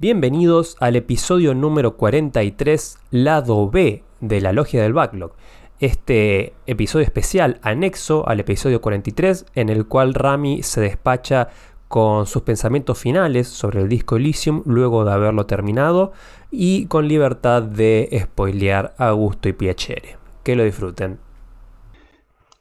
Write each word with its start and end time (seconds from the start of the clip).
Bienvenidos 0.00 0.76
al 0.78 0.94
episodio 0.94 1.54
número 1.54 1.96
43, 1.96 2.98
lado 3.10 3.68
B 3.68 4.04
de 4.20 4.40
la 4.40 4.52
Logia 4.52 4.80
del 4.80 4.92
Backlog. 4.92 5.32
Este 5.80 6.54
episodio 6.66 7.04
especial 7.04 7.58
anexo 7.62 8.28
al 8.28 8.38
episodio 8.38 8.80
43 8.80 9.46
en 9.56 9.70
el 9.70 9.88
cual 9.88 10.14
Rami 10.14 10.62
se 10.62 10.80
despacha 10.80 11.48
con 11.88 12.26
sus 12.26 12.42
pensamientos 12.42 12.96
finales 12.96 13.48
sobre 13.48 13.80
el 13.80 13.88
disco 13.88 14.14
Elysium 14.14 14.62
luego 14.66 15.04
de 15.04 15.10
haberlo 15.10 15.46
terminado 15.46 16.12
y 16.52 16.86
con 16.86 17.08
libertad 17.08 17.64
de 17.64 18.08
spoilear 18.22 18.94
a 18.98 19.10
gusto 19.10 19.48
y 19.48 19.52
piacere. 19.52 20.16
Que 20.44 20.54
lo 20.54 20.62
disfruten. 20.62 21.18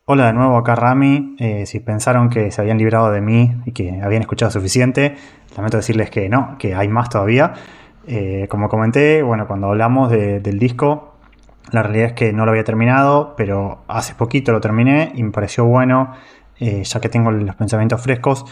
Hola 0.09 0.27
de 0.27 0.33
nuevo 0.33 0.55
acá 0.55 0.73
Rami. 0.73 1.35
Eh, 1.37 1.65
si 1.65 1.81
pensaron 1.81 2.29
que 2.29 2.49
se 2.49 2.61
habían 2.61 2.77
librado 2.77 3.11
de 3.11 3.19
mí 3.19 3.53
y 3.65 3.73
que 3.73 3.99
habían 4.01 4.21
escuchado 4.21 4.49
suficiente, 4.49 5.17
lamento 5.57 5.75
decirles 5.75 6.09
que 6.09 6.29
no, 6.29 6.57
que 6.57 6.75
hay 6.75 6.87
más 6.87 7.09
todavía. 7.09 7.51
Eh, 8.07 8.47
como 8.49 8.69
comenté, 8.69 9.21
bueno, 9.21 9.47
cuando 9.47 9.68
hablamos 9.68 10.09
del 10.09 10.59
disco, 10.59 11.18
la 11.73 11.83
realidad 11.83 12.07
es 12.07 12.13
que 12.13 12.32
no 12.32 12.46
lo 12.46 12.51
había 12.51 12.63
terminado, 12.63 13.33
pero 13.35 13.83
hace 13.89 14.15
poquito 14.15 14.54
lo 14.54 14.61
terminé 14.61 15.11
y 15.13 15.23
me 15.23 15.32
pareció 15.32 15.65
bueno, 15.65 16.13
eh, 16.57 16.85
ya 16.85 17.01
que 17.01 17.10
tengo 17.10 17.29
los 17.29 17.55
pensamientos 17.57 18.01
frescos, 18.01 18.46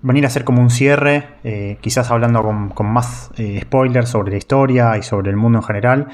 venir 0.00 0.24
a 0.24 0.28
hacer 0.28 0.44
como 0.44 0.62
un 0.62 0.70
cierre, 0.70 1.28
quizás 1.82 2.10
hablando 2.10 2.42
con, 2.42 2.86
más 2.90 3.30
spoilers 3.60 4.08
sobre 4.08 4.30
la 4.30 4.38
historia 4.38 4.96
y 4.96 5.02
sobre 5.02 5.28
el 5.28 5.36
mundo 5.36 5.58
en 5.58 5.64
general. 5.64 6.08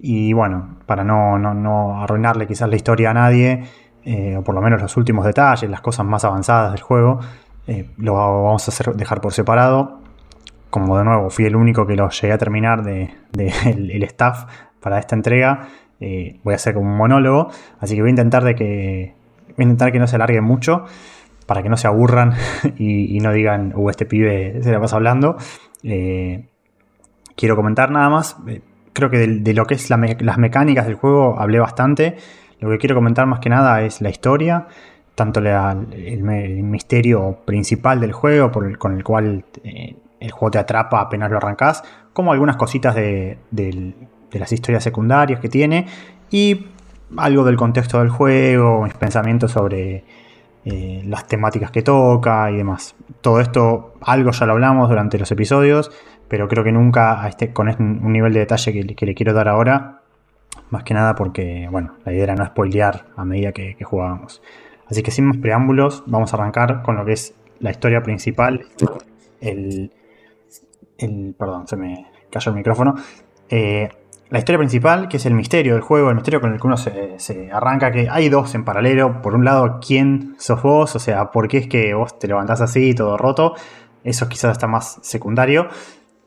Y 0.00 0.32
bueno, 0.32 0.78
para 0.86 1.04
no, 1.04 1.38
no 1.38 2.02
arruinarle 2.02 2.46
quizás 2.46 2.70
la 2.70 2.76
historia 2.76 3.10
a 3.10 3.14
nadie, 3.14 3.64
eh, 4.04 4.36
o 4.36 4.42
por 4.42 4.54
lo 4.54 4.60
menos 4.60 4.82
los 4.82 4.96
últimos 4.96 5.24
detalles, 5.24 5.70
las 5.70 5.80
cosas 5.80 6.04
más 6.04 6.24
avanzadas 6.24 6.72
del 6.72 6.82
juego, 6.82 7.20
eh, 7.66 7.88
lo 7.98 8.14
vamos 8.14 8.66
a 8.66 8.70
hacer, 8.70 8.94
dejar 8.94 9.20
por 9.20 9.32
separado. 9.32 10.00
Como 10.70 10.96
de 10.96 11.04
nuevo, 11.04 11.30
fui 11.30 11.44
el 11.44 11.54
único 11.54 11.86
que 11.86 11.94
lo 11.94 12.08
llegué 12.08 12.32
a 12.32 12.38
terminar 12.38 12.82
de, 12.82 13.14
el, 13.64 14.02
staff 14.04 14.46
para 14.80 14.98
esta 14.98 15.14
entrega. 15.14 15.68
Eh, 16.00 16.40
voy 16.42 16.54
a 16.54 16.56
hacer 16.56 16.74
como 16.74 16.90
un 16.90 16.96
monólogo, 16.96 17.50
así 17.78 17.94
que 17.94 18.00
voy 18.00 18.08
a 18.08 18.10
intentar 18.10 18.42
de 18.42 18.54
que 18.56 19.14
voy 19.48 19.56
a 19.58 19.62
intentar 19.62 19.92
que 19.92 20.00
no 20.00 20.06
se 20.06 20.16
alargue 20.16 20.40
mucho 20.40 20.84
para 21.46 21.62
que 21.62 21.68
no 21.68 21.76
se 21.76 21.86
aburran 21.86 22.32
y, 22.78 23.18
no 23.20 23.32
digan, 23.32 23.72
uh, 23.76 23.90
este 23.90 24.06
pibe 24.06 24.62
se 24.62 24.72
la 24.72 24.80
pasa 24.80 24.96
hablando. 24.96 25.36
quiero 27.36 27.56
comentar 27.56 27.90
nada 27.90 28.08
más. 28.08 28.36
creo 28.92 29.10
que 29.10 29.18
de, 29.18 29.54
lo 29.54 29.66
que 29.66 29.74
es 29.74 29.90
las 29.90 30.38
mecánicas 30.38 30.86
del 30.86 30.96
juego 30.96 31.38
hablé 31.38 31.60
bastante. 31.60 32.16
Lo 32.62 32.70
que 32.70 32.78
quiero 32.78 32.94
comentar 32.94 33.26
más 33.26 33.40
que 33.40 33.48
nada 33.48 33.82
es 33.82 34.00
la 34.00 34.08
historia, 34.08 34.68
tanto 35.16 35.40
el, 35.40 36.22
misterio 36.62 37.38
principal 37.44 37.98
del 38.00 38.12
juego, 38.12 38.52
con 38.52 38.96
el 38.96 39.02
cual 39.02 39.44
eh, 39.64 39.96
el 40.20 40.30
juego 40.30 40.52
te 40.52 40.58
atrapa 40.58 41.00
apenas 41.00 41.28
lo 41.28 41.38
arrancas, 41.38 41.82
como 42.12 42.30
algunas 42.30 42.54
cositas 42.54 42.94
de, 42.94 43.36
las 44.30 44.52
historias 44.52 44.84
secundarias 44.84 45.40
que 45.40 45.48
tiene 45.48 45.86
y 46.30 46.68
algo 47.16 47.44
del 47.44 47.56
contexto 47.56 47.98
del 47.98 48.10
juego, 48.10 48.84
mis 48.84 48.94
pensamientos 48.94 49.50
sobre 49.50 50.04
eh, 50.64 51.02
las 51.04 51.26
temáticas 51.26 51.72
que 51.72 51.82
toca 51.82 52.48
y 52.52 52.58
demás. 52.58 52.94
Todo 53.22 53.40
esto, 53.40 53.94
algo 54.02 54.30
ya 54.30 54.46
lo 54.46 54.52
hablamos 54.52 54.88
durante 54.88 55.18
los 55.18 55.32
episodios, 55.32 55.90
pero 56.28 56.46
creo 56.46 56.62
que 56.62 56.70
nunca 56.70 57.26
este, 57.26 57.52
con 57.52 57.68
este, 57.68 57.82
un 57.82 58.12
nivel 58.12 58.32
de 58.32 58.38
detalle 58.38 58.94
que 58.94 59.04
le 59.04 59.14
quiero 59.16 59.32
dar 59.32 59.48
ahora 59.48 60.01
más 60.72 60.84
que 60.84 60.94
nada 60.94 61.14
porque, 61.14 61.68
bueno, 61.70 61.98
la 62.04 62.12
idea 62.12 62.24
era 62.24 62.34
no 62.34 62.46
spoilear 62.46 63.04
a 63.14 63.24
medida 63.26 63.52
que, 63.52 63.76
jugábamos. 63.84 64.42
Así 64.86 65.02
que 65.02 65.10
sin 65.10 65.26
más 65.26 65.36
preámbulos, 65.36 66.02
vamos 66.06 66.32
a 66.32 66.36
arrancar 66.36 66.82
con 66.82 66.96
lo 66.96 67.04
que 67.04 67.12
es 67.12 67.34
la 67.60 67.70
historia 67.70 68.02
principal. 68.02 68.64
El, 69.40 69.92
perdón, 71.38 71.68
se 71.68 71.76
me 71.76 72.06
cayó 72.30 72.50
el 72.50 72.56
micrófono. 72.56 72.94
Eh, 73.50 73.90
la 74.30 74.38
historia 74.38 74.58
principal, 74.58 75.08
que 75.08 75.18
es 75.18 75.26
el 75.26 75.34
misterio 75.34 75.74
del 75.74 75.82
juego, 75.82 76.08
el 76.08 76.14
misterio 76.14 76.40
con 76.40 76.54
el 76.54 76.58
que 76.58 76.66
uno 76.66 76.78
se, 76.78 77.50
arranca, 77.52 77.92
que 77.92 78.08
hay 78.10 78.30
dos 78.30 78.54
en 78.54 78.64
paralelo. 78.64 79.20
Por 79.20 79.34
un 79.34 79.44
lado, 79.44 79.78
¿quién 79.86 80.36
sos 80.38 80.62
vos? 80.62 80.96
O 80.96 80.98
sea, 80.98 81.30
¿por 81.30 81.48
qué 81.48 81.58
es 81.58 81.68
que 81.68 81.92
vos 81.92 82.18
te 82.18 82.28
levantás 82.28 82.62
así, 82.62 82.94
todo 82.94 83.18
roto? 83.18 83.54
Eso 84.04 84.26
quizás 84.26 84.52
está 84.52 84.68
más 84.68 84.98
secundario. 85.02 85.68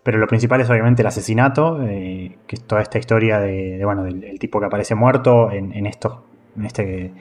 Pero 0.05 0.19
lo 0.19 0.27
principal 0.27 0.61
es 0.61 0.69
obviamente 0.69 1.01
el 1.01 1.07
asesinato, 1.07 1.81
eh, 1.81 2.37
que 2.45 2.57
es 2.57 2.61
toda 2.61 2.83
esta 2.83 2.99
historia 2.99 3.39
de, 3.39 3.83
bueno, 3.83 4.03
del, 4.03 4.37
tipo 4.37 4.59
que 4.59 4.67
aparece 4.67 4.93
muerto 4.93 5.51
en, 5.51 5.87
esto, 5.87 6.25
en 6.55 6.65
este 6.67 7.11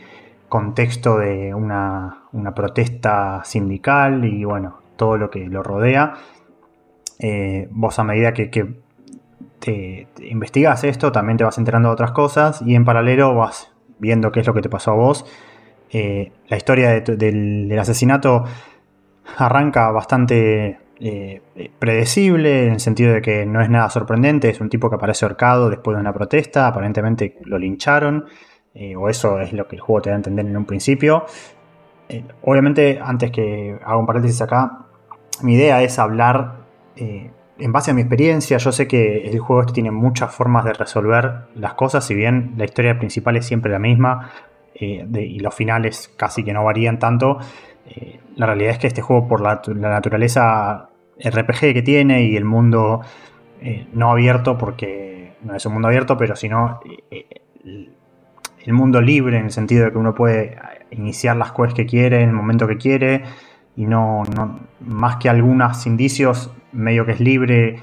contexto 0.50 1.16
de 1.16 1.54
una, 1.54 2.24
protesta 2.54 3.40
sindical 3.42 4.26
y 4.26 4.44
bueno, 4.44 4.80
todo 4.96 5.16
lo 5.16 5.30
que 5.30 5.46
lo 5.46 5.62
rodea. 5.62 6.12
Eh, 7.18 7.68
vos 7.70 7.98
a 7.98 8.04
medida 8.04 8.34
que, 8.34 8.50
te, 9.60 10.06
investigas 10.18 10.84
esto, 10.84 11.10
también 11.10 11.38
te 11.38 11.44
vas 11.44 11.56
enterando 11.56 11.88
de 11.88 11.94
otras 11.94 12.10
cosas 12.10 12.60
y 12.66 12.74
en 12.74 12.84
paralelo 12.84 13.34
vas 13.34 13.72
viendo 13.98 14.30
qué 14.30 14.40
es 14.40 14.46
lo 14.46 14.52
que 14.52 14.60
te 14.60 14.68
pasó 14.68 14.90
a 14.90 14.94
vos. 14.94 15.24
Eh, 15.90 16.32
la 16.48 16.58
historia 16.58 17.00
del, 17.00 17.78
asesinato 17.78 18.44
arranca 19.38 19.90
bastante 19.90 20.83
eh, 21.00 21.40
predecible, 21.78 22.66
en 22.66 22.74
el 22.74 22.80
sentido 22.80 23.12
de 23.12 23.20
que 23.20 23.44
no 23.46 23.60
es 23.60 23.68
nada 23.68 23.90
sorprendente, 23.90 24.48
es 24.48 24.60
un 24.60 24.68
tipo 24.68 24.88
que 24.88 24.96
aparece 24.96 25.24
ahorcado 25.24 25.68
después 25.68 25.96
de 25.96 26.00
una 26.00 26.12
protesta, 26.12 26.68
aparentemente 26.68 27.38
lo 27.44 27.58
lincharon, 27.58 28.26
eh, 28.74 28.94
o 28.94 29.08
eso 29.08 29.40
es 29.40 29.52
lo 29.52 29.66
que 29.66 29.76
el 29.76 29.82
juego 29.82 30.02
te 30.02 30.10
da 30.10 30.16
a 30.16 30.18
entender 30.18 30.46
en 30.46 30.56
un 30.56 30.64
principio. 30.64 31.26
Eh, 32.08 32.24
obviamente, 32.42 33.00
antes 33.02 33.30
que 33.32 33.76
haga 33.84 33.96
un 33.96 34.06
paréntesis 34.06 34.40
acá, 34.42 34.86
mi 35.42 35.54
idea 35.54 35.82
es 35.82 35.98
hablar 35.98 36.64
en 36.96 37.72
base 37.72 37.90
a 37.90 37.94
mi 37.94 38.02
experiencia. 38.02 38.56
Yo 38.58 38.70
sé 38.70 38.86
que 38.86 39.28
el 39.28 39.40
juego 39.40 39.62
este 39.62 39.72
tiene 39.72 39.90
muchas 39.90 40.32
formas 40.32 40.64
de 40.64 40.74
resolver 40.74 41.46
las 41.56 41.74
cosas, 41.74 42.04
si 42.04 42.14
bien 42.14 42.54
la 42.56 42.66
historia 42.66 42.96
principal 42.98 43.36
es 43.36 43.44
siempre 43.44 43.72
la 43.72 43.80
misma 43.80 44.30
y 44.76 45.40
los 45.40 45.54
finales 45.54 46.12
casi 46.16 46.44
que 46.44 46.52
no 46.52 46.62
varían 46.62 47.00
tanto. 47.00 47.38
Eh, 47.86 48.20
la 48.36 48.46
realidad 48.46 48.72
es 48.72 48.78
que 48.78 48.86
este 48.86 49.02
juego, 49.02 49.28
por 49.28 49.40
la, 49.40 49.62
naturaleza 49.76 50.88
RPG 51.18 51.72
que 51.72 51.82
tiene 51.82 52.24
y 52.24 52.36
el 52.36 52.44
mundo 52.44 53.00
eh, 53.60 53.86
no 53.92 54.10
abierto, 54.10 54.58
porque 54.58 55.34
no 55.42 55.54
es 55.54 55.64
un 55.66 55.74
mundo 55.74 55.88
abierto, 55.88 56.16
pero 56.16 56.34
sino 56.34 56.80
eh, 57.10 57.26
el 58.64 58.72
mundo 58.72 59.00
libre 59.00 59.38
en 59.38 59.46
el 59.46 59.50
sentido 59.50 59.84
de 59.84 59.92
que 59.92 59.98
uno 59.98 60.14
puede 60.14 60.56
iniciar 60.90 61.36
las 61.36 61.52
quests 61.52 61.74
que 61.74 61.86
quiere 61.86 62.22
en 62.22 62.30
el 62.30 62.34
momento 62.34 62.66
que 62.66 62.76
quiere 62.76 63.22
y 63.76 63.86
no, 63.86 64.22
más 64.80 65.16
que 65.16 65.28
algunos 65.28 65.86
indicios, 65.86 66.52
medio 66.72 67.04
que 67.04 67.12
es 67.12 67.20
libre 67.20 67.82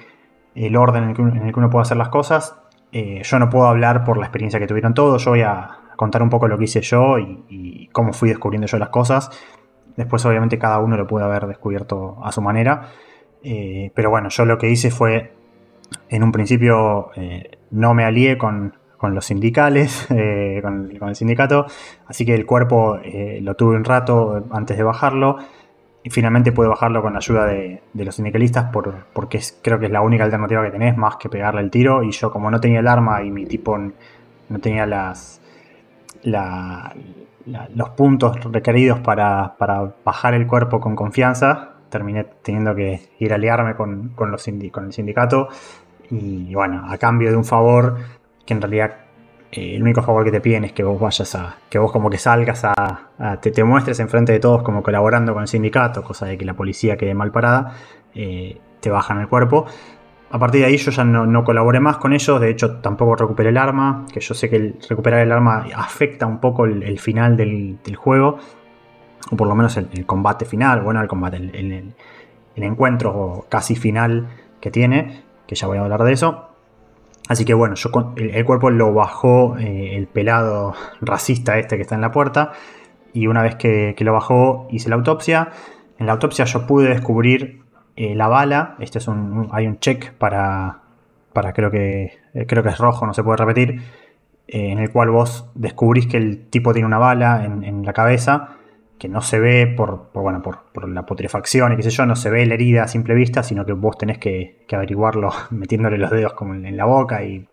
el 0.56 0.76
orden 0.76 1.04
en 1.04 1.10
el 1.10 1.16
que, 1.54 1.60
uno, 1.60 1.70
puede 1.70 1.84
hacer 1.84 1.98
las 1.98 2.10
cosas. 2.10 2.58
yo 2.92 3.40
no 3.40 3.50
puedo 3.50 3.68
hablar 3.68 4.04
por 4.04 4.18
la 4.18 4.26
experiencia 4.26 4.60
que 4.60 4.68
tuvieron 4.68 4.94
todos, 4.94 5.24
yo 5.24 5.32
voy 5.32 5.42
a 5.42 5.70
contar 5.96 6.24
un 6.24 6.30
poco 6.30 6.48
lo 6.48 6.58
que 6.58 6.66
hice 6.66 6.82
yo 6.82 7.18
y 7.20 7.90
cómo 7.92 8.12
fui 8.14 8.30
descubriendo 8.30 8.68
yo 8.68 8.78
las 8.78 8.90
cosas. 8.90 9.30
Después 9.96 10.26
obviamente 10.26 10.58
cada 10.58 10.80
uno 10.80 10.98
lo 10.98 11.08
puede 11.08 11.26
haber 11.26 11.48
descubierto 11.48 12.18
a 12.24 12.32
su 12.32 12.42
manera. 12.42 12.90
Eh, 13.44 13.92
pero 13.96 14.10
bueno, 14.10 14.30
yo 14.30 14.46
lo 14.46 14.58
que 14.58 14.70
hice 14.70 14.92
fue, 14.92 15.34
en 16.10 16.24
un 16.24 16.32
principio 16.32 17.12
eh, 17.16 17.58
no 17.72 17.94
me 17.94 18.06
alié 18.06 18.38
con, 18.38 18.74
los 19.02 19.26
sindicales, 19.26 20.08
eh, 20.12 20.60
con, 20.62 20.92
el 20.92 21.16
sindicato, 21.16 21.66
así 22.06 22.26
que 22.26 22.36
el 22.36 22.46
cuerpo 22.46 23.00
lo 23.42 23.56
tuve 23.56 23.76
un 23.76 23.84
rato 23.84 24.46
antes 24.52 24.78
de 24.78 24.84
bajarlo. 24.84 25.38
Y 26.04 26.10
finalmente 26.10 26.52
pude 26.52 26.68
bajarlo 26.68 27.04
con 27.04 27.14
la 27.14 27.20
ayuda 27.20 27.46
de, 27.46 27.84
los 27.94 28.16
sindicalistas 28.16 28.72
porque 29.14 29.40
creo 29.62 29.78
que 29.78 29.86
es 29.86 29.92
la 29.92 30.02
única 30.02 30.24
alternativa 30.24 30.64
que 30.64 30.72
tenés 30.72 30.98
más 30.98 31.18
que 31.18 31.30
pegarle 31.30 31.62
el 31.62 31.70
tiro. 31.70 32.02
Y 32.02 32.12
yo 32.12 32.32
como 32.32 32.50
no 32.50 32.60
tenía 32.60 32.80
el 32.80 32.88
arma 32.88 33.22
y 33.22 33.30
mi 33.30 33.46
tipo 33.46 33.78
no 33.78 34.60
tenía 34.60 34.88
las, 34.88 35.40
los 37.46 37.90
puntos 37.90 38.44
requeridos 38.52 39.00
para, 39.00 39.56
bajar 40.04 40.34
el 40.34 40.48
cuerpo 40.48 40.80
con 40.80 40.96
confianza, 40.96 41.74
terminé 41.90 42.26
teniendo 42.42 42.76
que 42.76 43.10
ir 43.20 43.32
a 43.32 43.36
aliarme 43.36 43.76
con, 43.76 44.14
los 44.18 44.50
con 44.72 44.86
el 44.86 44.94
sindicato. 44.94 45.50
Y 46.10 46.54
bueno, 46.54 46.84
a 46.88 46.98
cambio 46.98 47.30
de 47.32 47.38
un 47.38 47.46
favor 47.46 47.98
que 48.46 48.54
en 48.54 48.62
realidad 48.62 48.96
eh, 49.52 49.76
el 49.76 49.84
único 49.84 50.02
favor 50.02 50.24
que 50.24 50.32
te 50.32 50.42
piden 50.42 50.66
es 50.66 50.74
que 50.74 50.84
vos 50.84 51.00
vayas 51.00 51.36
a, 51.36 51.58
que 51.70 51.78
vos 51.78 51.92
como 51.92 52.10
que 52.10 52.18
salgas 52.18 52.64
a, 52.64 53.40
te, 53.42 53.52
te, 53.52 53.64
muestres 53.64 54.00
enfrente 54.00 54.32
de 54.32 54.40
todos 54.40 54.64
como 54.64 54.82
colaborando 54.82 55.34
con 55.34 55.42
el 55.42 55.48
sindicato, 55.48 56.04
cosa 56.04 56.26
de 56.26 56.38
que 56.38 56.46
la 56.46 56.54
policía 56.54 56.98
quede 56.98 57.14
mal 57.14 57.32
parada, 57.32 57.74
eh, 58.16 58.60
te 58.80 58.90
bajan 58.90 59.20
el 59.20 59.28
cuerpo. 59.28 59.66
A 60.32 60.40
partir 60.40 60.62
de 60.62 60.68
ahí 60.68 60.78
yo 60.78 60.92
ya 60.92 61.04
no, 61.04 61.44
colaboré 61.44 61.82
más 61.82 61.98
con 61.98 62.14
ellos, 62.14 62.40
de 62.40 62.50
hecho 62.50 62.78
tampoco 62.78 63.16
recuperé 63.16 63.50
el 63.50 63.58
arma, 63.58 64.06
que 64.14 64.22
yo 64.22 64.34
sé 64.34 64.50
que 64.50 64.76
recuperar 64.88 65.20
el 65.20 65.32
arma 65.32 65.66
afecta 65.76 66.26
un 66.26 66.40
poco 66.40 66.64
el, 66.64 67.00
final 67.00 67.36
del, 67.36 67.78
juego, 67.98 68.38
o 69.30 69.36
por 69.36 69.48
lo 69.48 69.56
menos 69.56 69.76
el, 69.76 70.06
combate 70.06 70.46
final, 70.46 70.82
bueno, 70.82 71.02
el 71.02 71.10
combate, 71.10 71.38
el, 71.38 71.94
encuentro 72.56 73.46
casi 73.50 73.76
final 73.76 74.30
que 74.62 74.72
tiene, 74.72 75.24
que 75.48 75.56
ya 75.56 75.68
voy 75.68 75.80
a 75.80 75.82
hablar 75.82 76.04
de 76.04 76.14
eso. 76.14 76.48
Así 77.28 77.44
que 77.44 77.54
bueno, 77.54 77.76
yo 77.76 77.90
el, 78.16 78.46
cuerpo 78.46 78.70
lo 78.70 78.94
bajó 78.94 79.58
eh, 79.58 79.98
el 79.98 80.08
pelado 80.08 80.74
racista 81.02 81.58
este 81.58 81.76
que 81.76 81.82
está 81.82 81.96
en 81.96 82.02
la 82.02 82.12
puerta, 82.12 82.54
y 83.12 83.28
una 83.28 83.42
vez 83.42 83.56
que, 83.56 83.96
que 83.98 84.06
lo 84.06 84.14
bajó 84.14 84.68
hice 84.72 84.88
la 84.88 84.96
autopsia. 84.96 85.50
En 86.00 86.06
la 86.06 86.14
autopsia 86.14 86.46
yo 86.46 86.66
pude 86.66 86.88
descubrir 86.88 87.61
eh, 88.04 88.16
la 88.16 88.28
bala, 88.28 88.76
este 88.80 88.98
es 88.98 89.08
un, 89.08 89.50
hay 89.52 89.68
un 89.68 89.80
check 89.80 90.14
para, 90.14 90.80
para 91.34 91.54
creo 91.54 91.70
que, 91.70 92.18
eh, 92.34 92.46
creo 92.48 92.64
que 92.64 92.70
es 92.70 92.80
rojo, 92.80 93.06
no 93.06 93.14
se 93.14 93.24
puede 93.24 93.38
repetir, 93.38 93.80
en 94.48 94.80
el 94.80 94.90
cual 94.92 95.12
vos 95.12 95.52
descubrís 95.54 96.08
que 96.08 96.18
el 96.18 96.50
tipo 96.50 96.74
tiene 96.74 96.88
una 96.88 96.98
bala 96.98 97.46
en, 97.46 97.86
la 97.86 97.94
cabeza 97.94 98.58
que 98.98 99.08
no 99.08 99.22
se 99.22 99.40
ve 99.40 99.68
por, 99.68 100.10
bueno, 100.14 100.42
por, 100.42 100.90
la 100.90 101.06
putrefacción 101.06 101.74
y 101.74 101.76
qué 101.76 101.84
sé 101.84 101.92
yo, 101.92 102.08
no 102.08 102.16
se 102.16 102.32
ve 102.32 102.44
la 102.48 102.56
herida 102.56 102.84
a 102.84 102.88
simple 102.88 103.14
vista, 103.14 103.44
sino 103.44 103.66
que 103.66 103.74
vos 103.74 104.00
tenés 104.00 104.18
que, 104.18 104.66
averiguarlo 104.74 105.30
metiéndole 105.52 106.00
los 106.00 106.10
dedos 106.10 106.34
como 106.34 106.56
en, 106.56 106.76
la 106.76 106.86
boca 106.86 107.24
y 107.24 107.48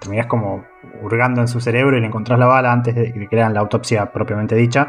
terminás 0.00 0.26
como 0.26 0.64
hurgando 1.02 1.40
en 1.40 1.46
su 1.46 1.60
cerebro 1.60 1.96
y 1.96 2.00
le 2.00 2.08
encontrás 2.08 2.38
la 2.38 2.46
bala 2.46 2.72
antes 2.72 2.96
de 2.96 3.12
que 3.12 3.28
crean 3.28 3.54
la 3.54 3.60
autopsia 3.60 4.12
propiamente 4.12 4.56
dicha. 4.56 4.88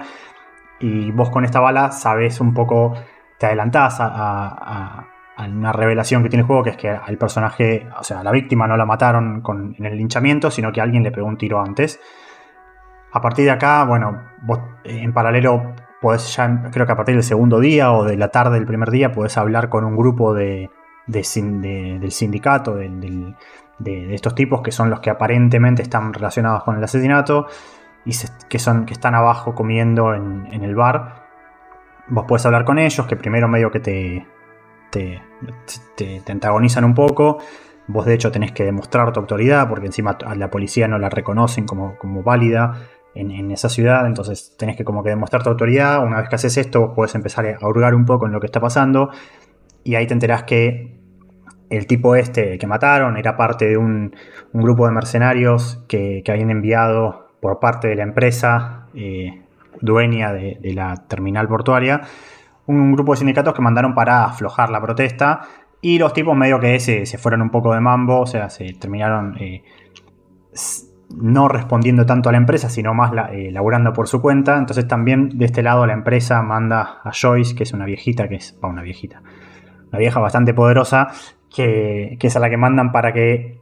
Y 0.79 1.11
vos 1.11 1.29
con 1.29 1.45
esta 1.45 1.59
bala 1.59 1.91
sabés 1.91 2.41
un 2.41 2.55
poco, 2.55 2.95
te 3.37 3.45
adelantás 3.47 3.97
a, 3.99 5.07
una 5.37 5.73
revelación 5.73 6.23
que 6.23 6.29
tiene 6.29 6.41
el 6.41 6.47
juego, 6.47 6.63
que 6.63 6.69
es 6.71 6.77
que 6.77 6.89
al 6.89 7.17
personaje, 7.17 7.87
o 7.99 8.03
sea, 8.03 8.21
a 8.21 8.23
la 8.23 8.31
víctima 8.31 8.67
no 8.67 8.77
la 8.77 8.85
mataron 8.85 9.41
con, 9.41 9.75
en 9.77 9.85
el 9.85 9.97
linchamiento, 9.97 10.49
sino 10.49 10.71
que 10.71 10.79
alguien 10.79 11.03
le 11.03 11.11
pegó 11.11 11.27
un 11.27 11.37
tiro 11.37 11.61
antes. 11.61 11.99
A 13.11 13.21
partir 13.21 13.45
de 13.45 13.51
acá, 13.51 13.83
bueno, 13.83 14.21
vos 14.43 14.59
en 14.85 15.13
paralelo 15.13 15.73
podés 16.01 16.35
ya, 16.35 16.69
creo 16.71 16.85
que 16.85 16.91
a 16.91 16.95
partir 16.95 17.15
del 17.15 17.23
segundo 17.23 17.59
día 17.59 17.91
o 17.91 18.03
de 18.05 18.15
la 18.15 18.29
tarde 18.29 18.55
del 18.55 18.65
primer 18.65 18.91
día, 18.91 19.11
podés 19.11 19.37
hablar 19.37 19.69
con 19.69 19.83
un 19.83 19.97
grupo 19.97 20.33
de, 20.33 20.69
del 21.07 22.11
sindicato, 22.11 22.75
de, 22.75 23.35
estos 24.13 24.35
tipos 24.35 24.61
que 24.61 24.71
son 24.71 24.89
los 24.89 24.99
que 24.99 25.09
aparentemente 25.09 25.81
están 25.81 26.13
relacionados 26.13 26.63
con 26.63 26.77
el 26.77 26.83
asesinato 26.83 27.47
y 28.05 28.11
que, 28.49 28.59
son, 28.59 28.85
que 28.85 28.93
están 28.93 29.15
abajo 29.15 29.53
comiendo 29.53 30.13
en, 30.13 30.63
el 30.63 30.75
bar. 30.75 31.24
Vos 32.07 32.25
podés 32.27 32.45
hablar 32.45 32.65
con 32.65 32.77
ellos, 32.77 33.05
que 33.07 33.15
primero 33.15 33.47
medio 33.47 33.71
que 33.71 33.79
te, 33.79 34.25
te, 34.91 35.21
te, 35.95 36.31
antagonizan 36.31 36.83
un 36.85 36.93
poco. 36.93 37.39
Vos 37.87 38.05
de 38.05 38.13
hecho 38.13 38.31
tenés 38.31 38.51
que 38.51 38.63
demostrar 38.63 39.11
tu 39.11 39.19
autoridad 39.19 39.67
porque 39.69 39.87
encima 39.87 40.17
la 40.35 40.49
policía 40.49 40.87
no 40.87 40.97
la 40.97 41.09
reconocen 41.09 41.65
como, 41.65 41.97
como 41.97 42.23
válida 42.23 42.87
en, 43.13 43.51
esa 43.51 43.69
ciudad, 43.69 44.05
entonces 44.07 44.55
tenés 44.57 44.75
que 44.75 44.83
como 44.83 45.03
que 45.03 45.09
demostrar 45.09 45.43
tu 45.43 45.49
autoridad. 45.49 46.03
Una 46.03 46.17
vez 46.17 46.29
que 46.29 46.35
haces 46.35 46.57
esto, 46.57 46.81
vos 46.81 46.95
podés 46.95 47.15
empezar 47.15 47.57
a 47.59 47.67
hurgar 47.67 47.95
un 47.95 48.05
poco 48.05 48.25
en 48.25 48.31
lo 48.31 48.39
que 48.39 48.47
está 48.47 48.59
pasando 48.59 49.09
y 49.83 49.95
ahí 49.95 50.07
te 50.07 50.13
enterás 50.13 50.43
que 50.43 50.99
el 51.69 51.87
tipo 51.87 52.15
este 52.15 52.57
que 52.57 52.67
mataron 52.67 53.17
era 53.17 53.37
parte 53.37 53.65
de 53.67 53.77
un, 53.77 54.15
grupo 54.53 54.85
de 54.85 54.93
mercenarios 54.93 55.83
que, 55.87 56.21
que 56.23 56.31
habían 56.31 56.49
enviado 56.49 57.27
por 57.39 57.59
parte 57.59 57.87
de 57.87 57.95
la 57.95 58.03
empresa 58.03 58.87
eh, 58.93 59.44
dueña 59.81 60.33
de, 60.33 60.59
la 60.73 60.95
terminal 61.07 61.47
portuaria, 61.47 62.01
un 62.67 62.93
grupo 62.93 63.13
de 63.13 63.17
sindicatos 63.17 63.53
que 63.53 63.61
mandaron 63.61 63.93
para 63.93 64.25
aflojar 64.25 64.69
la 64.69 64.81
protesta 64.81 65.41
y 65.81 65.99
los 65.99 66.13
tipos 66.13 66.35
medio 66.35 66.59
que 66.59 66.79
se, 66.79 67.05
se 67.05 67.17
fueron 67.17 67.41
un 67.41 67.49
poco 67.49 67.73
de 67.73 67.81
mambo, 67.81 68.21
o 68.21 68.25
sea, 68.25 68.49
se 68.49 68.73
terminaron 68.73 69.37
eh, 69.39 69.63
no 71.15 71.47
respondiendo 71.47 72.05
tanto 72.05 72.29
a 72.29 72.31
la 72.31 72.39
empresa, 72.39 72.69
sino 72.69 72.93
más 72.93 73.11
eh, 73.31 73.51
laburando 73.51 73.93
por 73.93 74.07
su 74.07 74.21
cuenta. 74.21 74.57
Entonces 74.57 74.87
también 74.87 75.37
de 75.37 75.45
este 75.45 75.61
lado 75.61 75.85
la 75.85 75.93
empresa 75.93 76.41
manda 76.41 77.01
a 77.03 77.11
Joyce, 77.11 77.55
que 77.55 77.63
es 77.63 77.73
una 77.73 77.85
viejita, 77.85 78.27
que 78.27 78.35
es 78.35 78.57
una 78.63 78.81
viejita, 78.81 79.21
una 79.89 79.99
vieja 79.99 80.19
bastante 80.19 80.53
poderosa, 80.53 81.09
que, 81.53 82.17
que, 82.19 82.27
es 82.27 82.35
a 82.35 82.39
la 82.39 82.49
que 82.49 82.57
mandan 82.57 82.91
para 82.91 83.13
que 83.13 83.61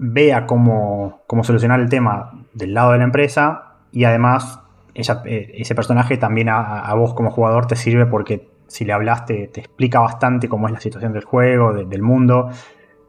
vea 0.00 0.46
cómo, 0.46 1.20
solucionar 1.42 1.78
el 1.78 1.90
tema 1.90 2.46
del 2.54 2.72
lado 2.72 2.92
de 2.92 2.98
la 2.98 3.04
empresa 3.04 3.76
y 3.92 4.04
además 4.04 4.59
eh, 4.94 5.52
ese 5.54 5.74
personaje 5.74 6.16
también 6.16 6.48
a, 6.48 6.92
vos 6.94 7.14
como 7.14 7.30
jugador 7.30 7.66
te 7.66 7.76
sirve 7.76 8.06
porque 8.06 8.48
si 8.66 8.84
le 8.84 8.92
hablaste 8.92 9.48
te, 9.48 9.60
explica 9.60 10.00
bastante 10.00 10.48
cómo 10.48 10.66
es 10.66 10.72
la 10.72 10.80
situación 10.80 11.12
del 11.12 11.24
juego, 11.24 11.72
del 11.72 12.02
mundo, 12.02 12.50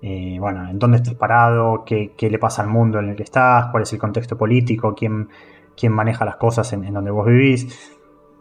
eh, 0.01 0.37
bueno, 0.39 0.67
en 0.67 0.79
dónde 0.79 0.97
estás 0.97 1.13
parado, 1.13 1.83
qué, 1.85 2.11
le 2.19 2.39
pasa 2.39 2.63
al 2.63 2.69
mundo 2.69 2.99
en 2.99 3.09
el 3.09 3.15
que 3.15 3.23
estás, 3.23 3.67
cuál 3.67 3.83
es 3.83 3.93
el 3.93 3.99
contexto 3.99 4.35
político, 4.37 4.95
quién, 4.95 5.29
quién 5.77 5.93
maneja 5.93 6.25
las 6.25 6.37
cosas 6.37 6.73
en, 6.73 6.91
donde 6.91 7.11
vos 7.11 7.27
vivís. 7.27 7.93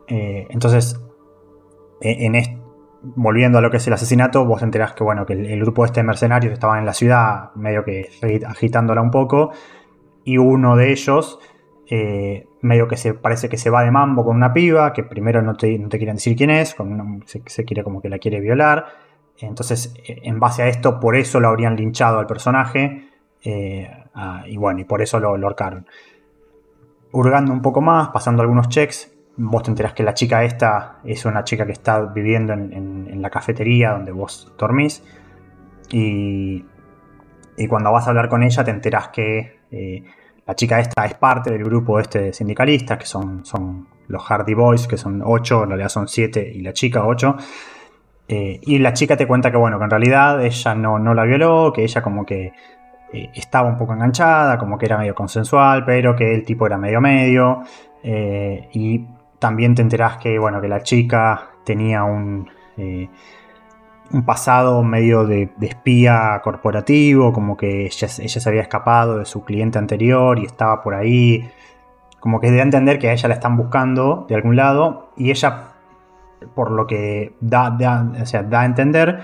Eh, 0.08 0.46
entonces, 0.48 0.98
e, 2.00 2.26
en, 2.26 2.34
volviendo 3.02 3.58
a 3.58 3.60
lo 3.60 3.70
que 3.70 3.76
es 3.76 3.86
el 3.86 3.92
asesinato, 3.92 4.46
vos 4.46 4.62
enterás 4.62 4.94
que, 4.94 5.04
bueno, 5.04 5.26
que 5.26 5.34
el, 5.34 5.60
grupo 5.60 5.84
este 5.84 6.00
de 6.00 6.04
mercenarios 6.04 6.52
estaban 6.54 6.78
en 6.78 6.86
la 6.86 6.94
ciudad, 6.94 7.54
medio 7.54 7.84
que 7.84 8.08
agitándola 8.46 9.02
un 9.02 9.10
poco, 9.10 9.50
y 10.24 10.38
uno 10.38 10.76
de 10.76 10.92
ellos, 10.92 11.38
medio 12.62 12.88
que 12.88 12.96
se 12.96 13.14
parece 13.14 13.48
que 13.48 13.56
se 13.56 13.70
va 13.70 13.82
de 13.82 13.90
mambo 13.90 14.24
con 14.24 14.36
una 14.36 14.52
piba, 14.52 14.92
que 14.92 15.02
primero 15.02 15.42
no 15.42 15.56
te, 15.56 15.78
no 15.78 15.88
te 15.88 15.98
quieren 15.98 16.16
decir 16.16 16.36
quién 16.36 16.50
es, 16.50 16.76
se, 17.26 17.64
quiere 17.64 17.82
como 17.82 18.00
que 18.00 18.08
la 18.08 18.18
quiere 18.18 18.40
violar. 18.40 18.86
Entonces, 19.38 19.94
eh, 20.06 20.20
en 20.24 20.38
base 20.38 20.62
a 20.62 20.68
esto, 20.68 21.00
por 21.00 21.16
eso 21.16 21.40
lo 21.40 21.48
habrían 21.48 21.76
linchado 21.76 22.18
al 22.18 22.26
personaje, 22.26 23.08
eh, 23.42 23.90
y 24.46 24.56
bueno, 24.56 24.80
y 24.80 24.84
por 24.84 25.00
eso 25.00 25.18
lo, 25.18 25.36
lo. 25.36 25.56
Hurgando 27.12 27.52
un 27.52 27.62
poco 27.62 27.80
más, 27.80 28.08
pasando 28.08 28.42
algunos 28.42 28.68
checks, 28.68 29.12
vos 29.36 29.62
te 29.62 29.70
enterás 29.70 29.94
que 29.94 30.02
la 30.02 30.14
chica 30.14 30.44
esta 30.44 30.98
es 31.04 31.24
una 31.24 31.44
chica 31.44 31.64
que 31.66 31.72
está 31.72 32.00
viviendo 32.00 32.52
en, 32.52 33.20
la 33.22 33.30
cafetería 33.30 33.92
donde 33.92 34.12
vos 34.12 34.52
dormís. 34.58 35.02
Y, 35.90 36.64
y, 37.56 37.66
cuando 37.66 37.90
vas 37.90 38.06
a 38.06 38.10
hablar 38.10 38.28
con 38.28 38.42
ella 38.42 38.62
te 38.62 38.70
enterás 38.70 39.08
que 39.08 39.60
eh, 39.70 40.04
la 40.50 40.56
chica 40.56 40.80
esta 40.80 41.04
es 41.04 41.14
parte 41.14 41.52
del 41.52 41.62
grupo 41.62 42.00
este 42.00 42.18
de 42.18 42.32
sindicalistas, 42.32 42.98
que 42.98 43.06
son, 43.06 43.44
son 43.44 43.86
los 44.08 44.20
Hardy 44.24 44.54
Boys, 44.54 44.88
que 44.88 44.96
son 44.96 45.22
8, 45.24 45.62
en 45.62 45.68
realidad 45.68 45.88
son 45.88 46.08
7 46.08 46.50
y 46.52 46.60
la 46.62 46.72
chica 46.72 47.06
8. 47.06 47.36
Eh, 48.26 48.58
y 48.62 48.80
la 48.80 48.92
chica 48.92 49.16
te 49.16 49.28
cuenta 49.28 49.52
que 49.52 49.56
bueno, 49.56 49.78
que 49.78 49.84
en 49.84 49.90
realidad 49.90 50.44
ella 50.44 50.74
no, 50.74 50.98
no 50.98 51.14
la 51.14 51.22
violó, 51.22 51.72
que 51.72 51.84
ella 51.84 52.02
como 52.02 52.26
que 52.26 52.52
eh, 53.12 53.30
estaba 53.32 53.68
un 53.68 53.76
poco 53.76 53.92
enganchada, 53.92 54.58
como 54.58 54.76
que 54.76 54.86
era 54.86 54.98
medio 54.98 55.14
consensual, 55.14 55.84
pero 55.84 56.16
que 56.16 56.34
el 56.34 56.44
tipo 56.44 56.66
era 56.66 56.76
medio 56.76 57.00
medio. 57.00 57.62
y 58.02 59.06
también 59.38 59.76
te 59.76 59.82
enterás 59.82 60.16
que, 60.16 60.36
bueno, 60.36 60.60
que 60.60 60.66
la 60.66 60.82
chica 60.82 61.50
tenía 61.64 62.02
un, 62.02 62.50
eh, 62.76 63.08
un 64.12 64.24
pasado 64.24 64.82
medio 64.82 65.26
de, 65.26 65.52
espía 65.60 66.40
corporativo, 66.42 67.32
como 67.32 67.56
que 67.56 67.86
ella, 67.86 68.08
se 68.08 68.48
había 68.48 68.62
escapado 68.62 69.18
de 69.18 69.24
su 69.24 69.44
cliente 69.44 69.78
anterior 69.78 70.38
y 70.38 70.44
estaba 70.44 70.82
por 70.82 70.94
ahí. 70.94 71.48
Como 72.18 72.40
que 72.40 72.50
da 72.50 72.58
a 72.58 72.62
entender 72.62 72.98
que 72.98 73.08
a 73.08 73.12
ella 73.12 73.28
la 73.28 73.34
están 73.34 73.56
buscando 73.56 74.26
de 74.28 74.34
algún 74.34 74.56
lado 74.56 75.10
y 75.16 75.30
ella, 75.30 75.68
por 76.54 76.70
lo 76.70 76.86
que 76.86 77.34
da, 77.40 77.70
da 77.70 78.60
a 78.60 78.64
entender, 78.64 79.20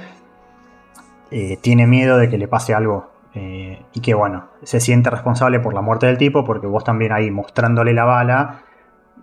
eh, 1.31 1.59
tiene 1.61 1.87
miedo 1.87 2.17
de 2.17 2.31
que 2.31 2.39
le 2.39 2.49
pase 2.49 2.73
algo 2.73 3.11
eh, 3.35 3.83
y 3.93 4.01
que 4.01 4.15
bueno, 4.15 4.47
se 4.63 4.81
siente 4.81 5.11
responsable 5.11 5.61
por 5.61 5.75
la 5.75 5.83
muerte 5.83 6.07
del 6.07 6.17
tipo 6.17 6.45
porque 6.45 6.67
vos 6.67 6.85
también 6.85 7.13
ahí 7.13 7.31
mostrándole 7.31 7.93
la 7.93 8.05
bala 8.05 8.63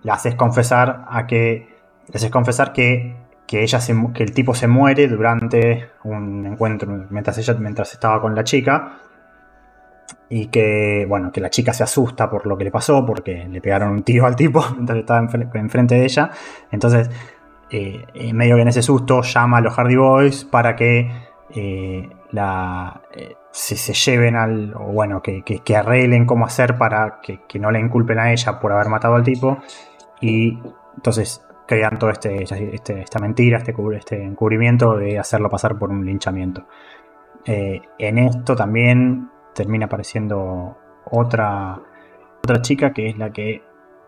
le 0.04 0.12
haces 0.12 0.36
confesar 0.36 1.06
a 1.08 1.26
que. 1.26 1.74
Le 2.06 2.16
haces 2.16 2.30
confesar 2.30 2.72
que, 2.74 3.16
que, 3.46 3.62
ella 3.62 3.78
que 4.14 4.22
el 4.22 4.32
tipo 4.32 4.54
se 4.54 4.66
muere 4.66 5.08
durante 5.08 5.90
un 6.04 6.46
encuentro 6.46 7.06
mientras 7.10 7.38
ella 7.38 7.54
mientras 7.58 7.92
estaba 7.92 8.20
con 8.20 8.34
la 8.34 8.44
chica. 8.44 8.98
Y 10.28 10.46
que, 10.46 11.06
bueno, 11.08 11.30
que 11.32 11.40
la 11.40 11.50
chica 11.50 11.72
se 11.72 11.82
asusta 11.82 12.28
por 12.28 12.46
lo 12.46 12.58
que 12.58 12.64
le 12.64 12.70
pasó, 12.70 13.06
porque 13.06 13.46
le 13.48 13.60
pegaron 13.60 13.90
un 13.90 14.02
tiro 14.02 14.26
al 14.26 14.36
tipo 14.36 14.64
mientras 14.74 14.98
estaba 14.98 15.28
enfrente 15.54 15.94
de 15.94 16.04
ella. 16.04 16.30
Entonces, 16.70 17.10
eh, 17.70 18.32
medio 18.32 18.56
que 18.56 18.62
en 18.62 18.68
ese 18.68 18.82
susto 18.82 19.22
llama 19.22 19.58
a 19.58 19.60
los 19.60 19.74
Hardy 19.74 19.96
Boys 19.96 20.44
para 20.44 20.76
que 20.76 21.10
eh, 21.54 22.08
la, 22.30 23.02
eh, 23.12 23.36
se, 23.50 23.92
lleven 23.94 24.36
al, 24.36 24.74
o 24.74 24.92
bueno, 24.92 25.22
que, 25.22 25.42
que, 25.42 25.76
arreglen 25.76 26.26
cómo 26.26 26.46
hacer 26.46 26.76
para 26.76 27.20
que, 27.22 27.40
que, 27.48 27.58
no 27.58 27.70
le 27.70 27.80
inculpen 27.80 28.18
a 28.18 28.32
ella 28.32 28.58
por 28.60 28.72
haber 28.72 28.88
matado 28.88 29.14
al 29.14 29.22
tipo. 29.22 29.58
Y 30.20 30.58
entonces 30.96 31.43
crean 31.66 31.98
toda 31.98 32.12
este, 32.12 32.42
este, 32.42 33.00
esta 33.00 33.18
mentira, 33.18 33.58
este, 33.58 33.74
este 33.96 34.22
encubrimiento 34.22 34.96
de 34.96 35.18
hacerlo 35.18 35.48
pasar 35.48 35.78
por 35.78 35.90
un 35.90 36.04
linchamiento. 36.04 36.66
Eh, 37.46 37.80
en 37.98 38.18
esto 38.18 38.56
también 38.56 39.30
termina 39.54 39.86
apareciendo 39.86 40.76
otra, 41.10 41.80
otra 42.42 42.62
chica 42.62 42.92
que 42.92 43.08
es 43.08 43.18
la 43.18 43.32
que 43.32 43.62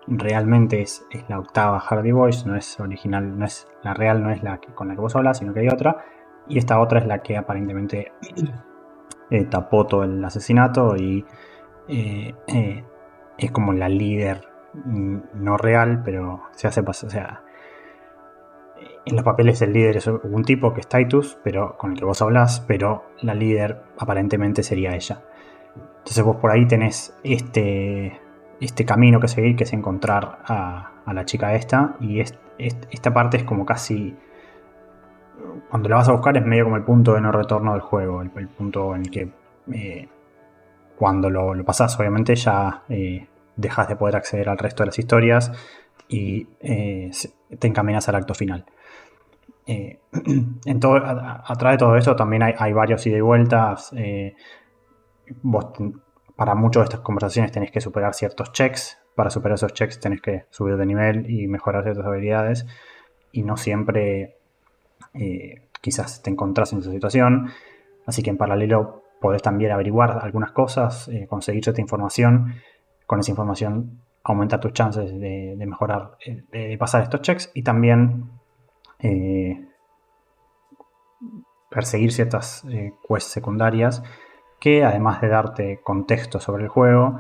realmente 0.07 0.81
es, 0.83 1.07
la 1.29 1.39
octava 1.39 1.81
Hardy 1.81 2.13
Boys, 2.13 2.47
no 2.47 2.57
es 2.57 2.79
original, 2.81 3.39
no 3.39 3.45
es 3.45 3.69
la 3.83 3.95
real, 3.95 4.23
no 4.23 4.31
es 4.31 4.43
la 4.43 4.59
que, 4.59 4.73
con 4.73 4.89
la 4.89 4.95
que 4.95 5.01
vos 5.01 5.17
hablas, 5.17 5.39
sino 5.39 5.53
que 5.53 5.61
hay 5.61 5.69
otra. 5.69 6.05
Y 6.49 6.59
esta 6.59 6.81
otra 6.81 7.01
es 7.01 7.07
la 7.07 7.19
que 7.19 7.37
aparentemente 7.37 8.13
eh, 9.31 9.45
tapó 9.47 9.87
todo 9.87 10.05
el 10.05 10.25
asesinato 10.25 10.97
y 10.97 11.25
eh, 11.89 12.35
es 13.39 13.51
como 13.51 13.73
la 13.73 13.89
líder 13.89 14.49
no 14.85 15.57
real, 15.57 16.03
pero 16.05 16.43
se 16.53 16.69
hace 16.69 16.83
pasar, 16.83 17.41
en 19.05 19.15
los 19.15 19.25
papeles 19.25 19.63
el 19.63 19.73
líder 19.73 19.99
es 19.99 20.07
un 20.07 20.45
tipo 20.45 20.75
que 20.75 20.81
es 20.81 20.89
Titus, 20.89 21.39
pero 21.45 21.77
con 21.79 21.93
el 21.93 21.99
que 21.99 22.05
vos 22.05 22.21
hablas, 22.23 22.61
pero 22.67 23.05
la 23.21 23.35
líder 23.35 23.83
aparentemente 23.99 24.63
sería 24.63 24.95
ella. 24.95 25.23
Entonces 25.99 26.25
vos 26.25 26.37
por 26.37 26.51
ahí 26.51 26.67
tenés 26.67 27.17
este, 27.23 28.21
este 28.61 28.85
camino 28.85 29.21
que 29.21 29.29
seguir, 29.29 29.57
que 29.57 29.65
es 29.65 29.73
encontrar 29.73 30.39
a, 30.45 30.93
la 31.13 31.25
chica 31.25 31.55
esta, 31.55 31.95
y 32.01 32.21
esta 32.21 33.15
parte 33.15 33.37
es 33.37 33.45
como 33.45 33.65
casi 33.65 34.17
cuando 35.69 35.89
la 35.89 35.97
vas 35.97 36.09
a 36.09 36.13
buscar 36.13 36.37
es 36.37 36.45
medio 36.45 36.65
como 36.65 36.77
el 36.77 36.83
punto 36.83 37.15
de 37.15 37.21
no 37.21 37.31
retorno 37.31 37.73
del 37.73 37.81
juego, 37.81 38.23
el, 38.23 38.31
punto 38.31 38.95
en 38.95 39.03
el 39.03 39.11
que 39.11 39.33
eh, 39.73 40.09
cuando 40.97 41.31
lo, 41.31 41.55
lo 41.55 41.65
pasas 41.65 41.99
obviamente 41.99 42.35
ya 42.35 42.83
eh, 42.89 43.29
dejas 43.57 43.89
de 43.89 43.97
poder 43.97 44.17
acceder 44.17 44.49
al 44.49 44.59
resto 44.59 44.83
de 44.83 44.87
las 44.87 44.99
historias 44.99 45.53
y 46.09 46.49
te 47.59 47.67
encaminas 47.67 48.09
al 48.09 48.17
acto 48.17 48.35
final. 48.35 48.67
todo, 50.81 50.97
a, 50.97 51.55
través 51.59 51.79
de 51.79 51.85
todo 51.85 51.97
esto 51.97 52.15
también 52.15 52.43
hay, 52.43 52.73
varios 52.73 53.07
ida 53.07 53.17
y 53.17 53.21
vueltas. 53.21 53.93
para 56.37 56.55
muchas 56.55 56.83
de 56.83 56.85
estas 56.85 57.01
conversaciones 57.01 57.53
tenés 57.53 57.71
que 57.71 57.81
superar 57.81 58.15
ciertos 58.15 58.53
checks. 58.53 58.99
Para 59.15 59.31
superar 59.31 59.55
esos 59.55 59.73
checks 59.73 59.99
tenés 59.99 60.21
que 60.21 60.45
subir 60.51 60.77
de 60.77 60.87
nivel 60.87 61.31
y 61.31 61.49
mejorar 61.49 61.83
ciertas 61.83 62.07
habilidades. 62.07 62.67
Y 63.33 63.43
no 63.43 63.57
siempre 63.57 64.37
eh, 65.15 65.69
quizás 65.81 66.23
te 66.23 66.31
encontrás 66.31 66.73
en 66.73 66.81
esa 66.81 66.91
situación. 66.91 67.51
Así 68.07 68.23
que 68.23 68.31
en 68.31 68.37
paralelo 68.37 69.03
podés 69.21 69.43
también 69.43 69.73
averiguar 69.73 70.21
algunas 70.23 70.53
cosas, 70.53 71.09
eh, 71.09 71.27
conseguir 71.29 71.65
cierta 71.65 71.81
información. 71.81 72.55
Con 73.07 73.21
esa 73.21 73.31
información 73.31 74.03
aumentar 74.33 74.61
tus 74.61 74.73
chances 74.73 75.19
de, 75.19 75.57
mejorar, 75.67 76.17
eh, 76.25 76.45
de, 76.51 76.79
pasar 76.79 77.03
estos 77.03 77.23
checks 77.23 77.51
y 77.55 77.63
también 77.63 78.31
perseguir 81.71 82.13
ciertas 82.13 82.65
quests 83.09 83.31
secundarias 83.31 84.03
que 84.59 84.85
además 84.85 85.21
de 85.21 85.29
darte 85.29 85.81
contexto 85.83 86.41
sobre 86.41 86.65
el 86.65 86.69
juego 86.69 87.19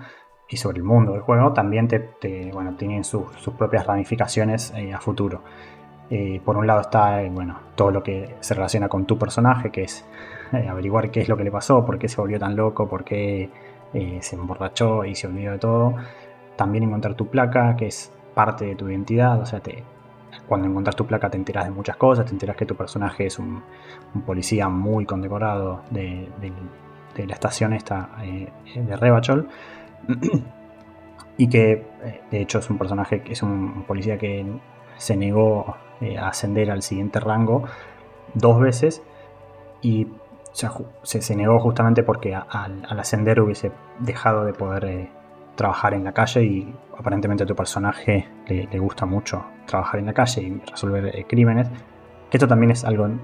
y 0.48 0.56
sobre 0.56 0.78
el 0.78 0.84
mundo 0.84 1.12
del 1.12 1.20
juego, 1.20 1.52
también 1.52 1.86
te, 1.88 2.50
bueno, 2.52 2.76
tienen 2.76 3.04
sus 3.04 3.30
propias 3.56 3.86
ramificaciones 3.86 4.72
a 4.94 5.00
futuro. 5.00 5.42
Eh, 6.08 6.40
por 6.44 6.56
un 6.56 6.66
lado 6.68 6.82
está 6.82 7.22
eh, 7.22 7.30
bueno, 7.30 7.58
todo 7.74 7.90
lo 7.90 8.02
que 8.02 8.36
se 8.40 8.54
relaciona 8.54 8.88
con 8.88 9.06
tu 9.06 9.18
personaje, 9.18 9.70
que 9.70 9.82
es 9.82 10.04
eh, 10.52 10.68
averiguar 10.68 11.10
qué 11.10 11.20
es 11.20 11.28
lo 11.28 11.36
que 11.36 11.42
le 11.42 11.50
pasó, 11.50 11.84
por 11.84 11.98
qué 11.98 12.08
se 12.08 12.20
volvió 12.20 12.38
tan 12.38 12.54
loco, 12.54 12.88
por 12.88 13.04
qué 13.04 13.50
se 14.20 14.36
emborrachó 14.36 15.06
y 15.06 15.14
se 15.14 15.26
olvidó 15.26 15.52
de 15.52 15.58
todo. 15.58 15.94
También 16.56 16.84
encontrar 16.84 17.14
tu 17.14 17.28
placa, 17.28 17.76
que 17.76 17.86
es 17.86 18.12
parte 18.34 18.66
de 18.66 18.76
tu 18.76 18.88
identidad, 18.88 19.40
o 19.40 19.46
sea, 19.46 19.60
te, 19.60 19.84
cuando 20.48 20.68
encuentras 20.68 20.96
tu 20.96 21.06
placa 21.06 21.30
te 21.30 21.36
enteras 21.36 21.64
de 21.64 21.70
muchas 21.70 21.96
cosas, 21.96 22.26
te 22.26 22.32
enteras 22.32 22.56
que 22.56 22.66
tu 22.66 22.74
personaje 22.74 23.26
es 23.26 23.38
un, 23.38 23.62
policía 24.24 24.68
muy 24.68 25.04
condecorado 25.04 25.82
de, 25.90 26.28
la 27.16 27.34
estación 27.34 27.72
esta 27.72 28.10
de 28.74 28.96
Rebachol. 28.96 29.48
y 31.38 31.48
que 31.48 31.86
de 32.30 32.40
hecho 32.40 32.58
es 32.58 32.70
un 32.70 32.78
personaje 32.78 33.22
que 33.22 33.32
es 33.32 33.42
un 33.42 33.84
policía 33.86 34.16
que 34.16 34.44
se 34.96 35.16
negó 35.16 35.76
eh, 36.00 36.18
ascender 36.18 36.70
al 36.70 36.82
siguiente 36.82 37.20
rango 37.20 37.64
dos 38.34 38.60
veces 38.60 39.02
y 39.82 40.06
se, 40.52 41.36
negó 41.36 41.58
justamente 41.60 42.02
porque 42.02 42.34
al, 42.34 42.84
ascender 42.98 43.40
hubiese 43.40 43.72
dejado 43.98 44.44
de 44.44 44.54
poder 44.54 44.84
eh, 44.86 45.10
trabajar 45.56 45.94
en 45.94 46.04
la 46.04 46.12
calle 46.12 46.44
y 46.44 46.74
aparentemente 46.96 47.44
a 47.44 47.46
tu 47.46 47.56
personaje 47.56 48.28
le, 48.46 48.78
gusta 48.78 49.06
mucho 49.06 49.44
trabajar 49.66 49.98
en 50.00 50.06
la 50.06 50.12
calle 50.12 50.42
y 50.42 50.60
resolver 50.70 51.06
eh, 51.16 51.24
crímenes. 51.28 51.68
Que 52.30 52.36
esto 52.36 52.46
también 52.46 52.70
es 52.70 52.84
algo 52.84 53.06
en, 53.06 53.20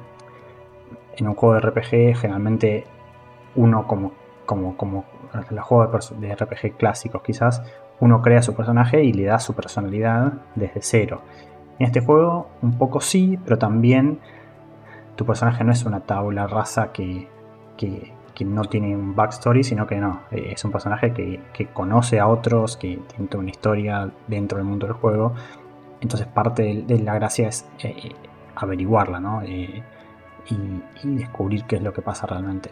un 1.21 1.35
juego 1.35 1.55
de 1.55 1.61
RPG, 1.61 2.19
generalmente 2.19 2.85
uno 3.55 3.87
como, 3.87 4.13
como, 4.47 4.77
como 4.77 5.05
en 5.35 5.57
los 5.57 5.65
juegos 5.65 6.21
de 6.21 6.35
RPG 6.35 6.77
clásicos 6.77 7.23
quizás, 7.23 7.63
uno 8.01 8.21
crea 8.21 8.43
su 8.43 8.55
personaje 8.55 9.05
y 9.05 9.13
le 9.13 9.25
da 9.25 9.39
su 9.39 9.55
personalidad 9.55 10.33
desde 10.57 10.83
cero. 10.83 11.23
En 11.79 11.87
este 11.87 12.01
juego 12.01 12.49
un 12.61 12.77
poco 12.77 13.01
sí, 13.01 13.39
pero 13.45 13.59
también 13.59 14.19
tu 15.17 15.25
personaje 15.25 15.63
no 15.65 15.73
es 15.73 15.85
una 15.85 16.01
tabla 16.01 16.47
rasa 16.47 16.93
que, 16.93 17.29
no 18.41 18.65
tiene 18.65 18.97
un 18.97 19.15
backstory, 19.15 19.63
sino 19.63 19.87
que 19.87 19.97
no, 19.97 20.23
eh, 20.31 20.53
es 20.53 20.65
un 20.65 20.73
personaje 20.73 21.13
que, 21.13 21.67
conoce 21.73 22.19
a 22.19 22.27
otros, 22.27 22.77
que 22.77 22.99
tiene 23.09 23.29
toda 23.29 23.43
una 23.43 23.51
historia 23.51 24.11
dentro 24.27 24.59
del 24.59 24.67
mundo 24.67 24.87
del 24.87 24.97
juego. 24.97 25.35
Entonces 26.01 26.27
parte 26.27 26.85
de, 26.87 26.99
la 26.99 27.15
gracia 27.15 27.49
es 27.49 27.67
eh, 27.83 28.13
averiguarla, 28.57 29.21
¿no? 29.21 29.43
Eh, 29.43 29.83
y, 30.51 30.83
descubrir 31.17 31.65
qué 31.65 31.77
es 31.77 31.83
lo 31.83 31.93
que 31.93 32.03
pasa 32.03 32.27
realmente. 32.27 32.71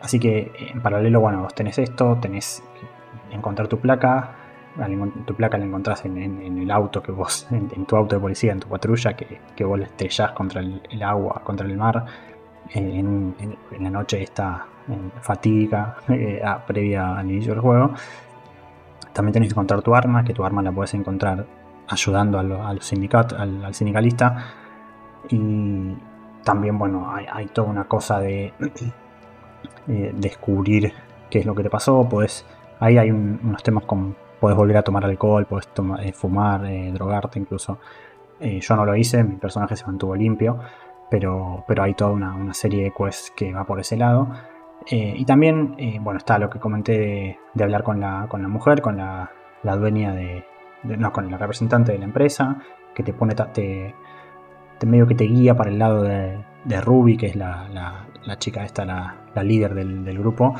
así 0.00 0.18
que 0.18 0.52
en 0.72 0.82
paralelo, 0.82 1.20
bueno, 1.20 1.42
vos 1.42 1.54
tenés 1.54 1.78
esto, 1.78 2.18
tenés 2.20 2.62
encontrar 3.30 3.68
tu 3.68 3.78
placa, 3.78 4.34
tu 5.26 5.34
placa 5.34 5.58
la 5.58 5.64
encontrás 5.64 6.04
en, 6.04 6.58
el 6.58 6.70
auto 6.70 7.02
que 7.02 7.12
vos, 7.12 7.46
en, 7.50 7.86
tu 7.86 7.96
auto 7.96 8.16
de 8.16 8.20
policía, 8.20 8.52
en 8.52 8.60
tu 8.60 8.68
patrulla, 8.68 9.14
que, 9.14 9.40
que 9.54 9.64
vos 9.64 9.78
le 9.78 9.84
estrellás 9.84 10.32
contra 10.32 10.60
el, 10.60 11.02
agua, 11.02 11.42
contra 11.44 11.66
el 11.66 11.76
mar. 11.76 12.04
En, 12.70 13.34
la 13.78 13.90
noche 13.90 14.22
está 14.22 14.66
en 14.88 15.12
fatiga 15.20 15.96
eh, 16.08 16.42
previa 16.66 17.16
al 17.16 17.30
inicio 17.30 17.52
del 17.52 17.60
juego. 17.60 17.92
También 19.12 19.32
tenés 19.32 19.48
que 19.48 19.52
encontrar 19.52 19.82
tu 19.82 19.94
arma, 19.94 20.24
que 20.24 20.34
tu 20.34 20.44
arma 20.44 20.62
la 20.62 20.72
puedes 20.72 20.94
encontrar 20.94 21.46
ayudando 21.88 22.38
al, 22.38 22.52
al, 22.52 22.80
al, 23.64 23.74
sindicalista. 23.74 24.44
Y 25.28 25.94
también, 26.42 26.78
bueno, 26.78 27.12
hay, 27.14 27.46
toda 27.46 27.68
una 27.68 27.84
cosa 27.84 28.18
de 28.20 28.52
eh, 29.88 30.12
descubrir 30.16 30.92
qué 31.30 31.40
es 31.40 31.46
lo 31.46 31.54
que 31.54 31.62
te 31.62 31.70
pasó. 31.70 32.06
Pues 32.08 32.44
ahí 32.80 32.98
hay 32.98 33.10
unos 33.10 33.62
temas 33.62 33.84
con 33.84 34.16
Puedes 34.44 34.58
volver 34.58 34.76
a 34.76 34.82
tomar 34.82 35.02
alcohol, 35.06 35.46
puedes 35.46 35.70
eh, 36.00 36.12
fumar, 36.12 36.66
eh, 36.66 36.92
drogarte 36.92 37.38
incluso. 37.38 37.78
Eh, 38.38 38.60
yo 38.60 38.76
no 38.76 38.84
lo 38.84 38.94
hice, 38.94 39.24
mi 39.24 39.36
personaje 39.36 39.74
se 39.74 39.86
mantuvo 39.86 40.14
limpio, 40.14 40.58
pero, 41.14 41.62
pero 41.68 41.84
hay 41.84 41.94
toda 41.94 42.10
una, 42.10 42.52
serie 42.54 42.82
de 42.82 42.90
quests 42.90 43.30
que 43.36 43.52
va 43.52 43.64
por 43.64 43.78
ese 43.78 43.96
lado. 43.96 44.32
y 44.90 45.24
también, 45.24 45.76
bueno, 46.00 46.18
está 46.18 46.40
lo 46.40 46.50
que 46.50 46.58
comenté 46.58 47.38
de, 47.54 47.62
hablar 47.62 47.84
con 47.84 48.00
la, 48.00 48.26
con 48.28 48.42
la, 48.42 48.48
mujer, 48.48 48.82
con 48.82 48.96
la, 48.96 49.30
dueña 49.62 50.12
de, 50.12 50.44
No, 50.82 51.12
con 51.12 51.30
la 51.30 51.38
representante 51.38 51.92
de 51.92 51.98
la 51.98 52.06
empresa, 52.06 52.58
que 52.96 53.04
te 53.04 53.12
pone. 53.12 53.36
Te, 53.36 53.94
medio 54.84 55.06
que 55.06 55.14
te 55.14 55.24
guía 55.24 55.54
para 55.56 55.70
el 55.70 55.78
lado 55.78 56.02
de, 56.02 56.80
Ruby, 56.80 57.16
que 57.16 57.26
es 57.26 57.36
la, 57.36 58.08
chica 58.38 58.64
esta, 58.64 58.84
la, 58.84 59.42
líder 59.44 59.72
del, 59.72 60.18
grupo, 60.18 60.56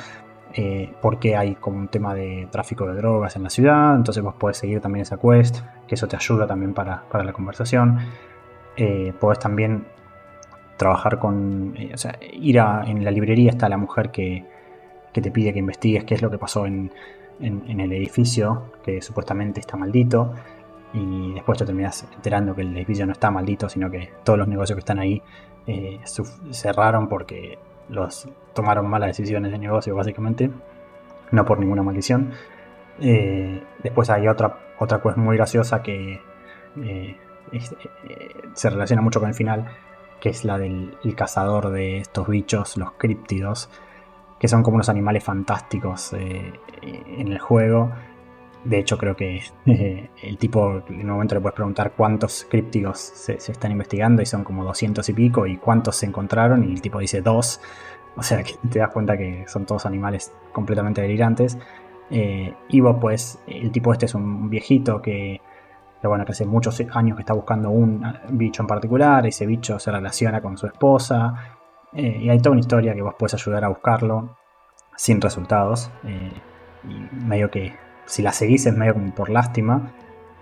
eh, 0.52 0.94
porque 1.02 1.36
hay 1.36 1.56
como 1.56 1.78
un 1.78 1.88
tema 1.88 2.14
de 2.14 2.46
tráfico 2.48 2.86
de 2.86 2.94
drogas 2.94 3.34
en 3.34 3.42
la 3.42 3.50
ciudad, 3.50 3.96
entonces 3.96 4.22
vos 4.22 4.34
podés 4.34 4.58
seguir 4.58 4.80
también 4.80 5.02
esa 5.02 5.16
quest, 5.16 5.62
que 5.88 5.96
eso 5.96 6.06
te 6.06 6.14
ayuda 6.14 6.46
también 6.46 6.74
para, 6.74 7.02
la 7.12 7.32
conversación. 7.32 7.98
Eh, 8.76 9.12
podés 9.18 9.40
también 9.40 9.93
trabajar 10.76 11.18
con, 11.18 11.74
eh, 11.76 11.90
o 11.94 11.98
sea, 11.98 12.18
ir 12.32 12.60
a, 12.60 12.84
en 12.86 13.04
la 13.04 13.10
librería 13.10 13.50
está 13.50 13.68
la 13.68 13.76
mujer 13.76 14.10
que, 14.10 14.44
te 15.12 15.30
pide 15.30 15.52
que 15.52 15.60
investigues 15.60 16.04
qué 16.04 16.14
es 16.14 16.22
lo 16.22 16.30
que 16.30 16.38
pasó 16.38 16.66
en, 16.66 16.90
el 17.40 17.92
edificio, 17.92 18.72
que 18.84 19.02
supuestamente 19.02 19.60
está 19.60 19.76
maldito, 19.76 20.32
y 20.92 21.34
después 21.34 21.58
te 21.58 21.64
terminas 21.64 22.06
enterando 22.14 22.54
que 22.54 22.62
el 22.62 22.76
edificio 22.76 23.06
no 23.06 23.12
está 23.12 23.30
maldito, 23.30 23.68
sino 23.68 23.90
que 23.90 24.10
todos 24.24 24.38
los 24.38 24.48
negocios 24.48 24.76
que 24.76 24.80
están 24.80 24.98
ahí 24.98 25.22
cerraron 26.50 27.08
porque 27.08 27.58
los 27.88 28.28
tomaron 28.54 28.88
malas 28.88 29.08
decisiones 29.08 29.52
de 29.52 29.58
negocio 29.58 29.94
básicamente, 29.94 30.50
no 31.30 31.44
por 31.44 31.58
ninguna 31.58 31.82
maldición. 31.82 32.32
Eh, 33.00 33.62
después 33.82 34.08
hay 34.10 34.28
otra, 34.28 34.58
otra 34.78 35.00
cosa 35.00 35.16
muy 35.16 35.36
graciosa 35.36 35.82
que 35.82 36.20
eh, 36.82 37.16
eh, 37.52 37.60
se 38.54 38.70
relaciona 38.70 39.02
mucho 39.02 39.20
con 39.20 39.28
el 39.28 39.34
final, 39.34 39.66
que 40.24 40.30
es 40.30 40.42
la 40.42 40.56
del 40.56 40.96
cazador 41.14 41.70
de 41.70 41.98
estos 41.98 42.26
bichos, 42.28 42.78
los 42.78 42.92
críptidos, 42.92 43.68
que 44.40 44.48
son 44.48 44.62
como 44.62 44.76
unos 44.76 44.88
animales 44.88 45.22
fantásticos 45.22 46.14
en 46.14 47.28
el 47.28 47.38
juego. 47.38 47.90
De 48.64 48.78
hecho, 48.78 48.96
creo 48.96 49.16
que 49.16 49.42
el 50.22 50.38
tipo 50.38 50.82
en 50.88 51.02
un 51.02 51.10
momento 51.10 51.34
le 51.34 51.42
puedes 51.42 51.54
preguntar 51.54 51.92
cuántos 51.94 52.46
críptidos 52.48 52.98
se, 53.00 53.38
se, 53.38 53.52
están 53.52 53.70
investigando 53.72 54.22
y 54.22 54.26
son 54.26 54.44
como 54.44 54.64
200 54.64 55.06
y 55.06 55.12
pico 55.12 55.46
y 55.46 55.58
cuántos 55.58 55.96
se 55.96 56.06
encontraron 56.06 56.64
y 56.64 56.72
el 56.72 56.80
tipo 56.80 57.00
dice 57.00 57.20
dos. 57.20 57.60
O 58.16 58.22
sea 58.22 58.42
que 58.42 58.54
te 58.70 58.78
das 58.78 58.88
cuenta 58.88 59.18
que 59.18 59.44
son 59.46 59.66
todos 59.66 59.84
animales 59.84 60.32
completamente 60.52 61.02
delirantes. 61.02 61.58
Eh, 62.08 62.54
y 62.70 62.80
vos 62.80 62.96
pues, 62.98 63.40
el 63.46 63.70
tipo 63.70 63.92
este 63.92 64.06
es 64.06 64.14
un 64.14 64.48
viejito 64.48 65.02
que, 65.02 65.42
bueno, 66.08 66.24
que 66.24 66.32
hace 66.32 66.46
muchos 66.46 66.80
años 66.92 67.16
que 67.16 67.22
está 67.22 67.34
buscando 67.34 67.70
un 67.70 68.04
bicho 68.30 68.62
en 68.62 68.66
particular, 68.66 69.26
ese 69.26 69.46
bicho 69.46 69.78
se 69.78 69.90
relaciona 69.90 70.40
con 70.40 70.56
su 70.56 70.66
esposa, 70.66 71.34
eh, 71.94 72.18
y 72.22 72.28
hay 72.28 72.38
toda 72.38 72.52
una 72.52 72.60
historia 72.60 72.94
que 72.94 73.02
vos 73.02 73.14
puedes 73.18 73.34
ayudar 73.34 73.64
a 73.64 73.68
buscarlo 73.68 74.36
sin 74.96 75.20
resultados. 75.20 75.90
Eh, 76.04 76.32
y 76.84 77.24
medio 77.24 77.50
que 77.50 77.74
si 78.04 78.22
la 78.22 78.32
seguís 78.32 78.66
es 78.66 78.76
medio 78.76 78.94
como 78.94 79.14
por 79.14 79.30
lástima, 79.30 79.92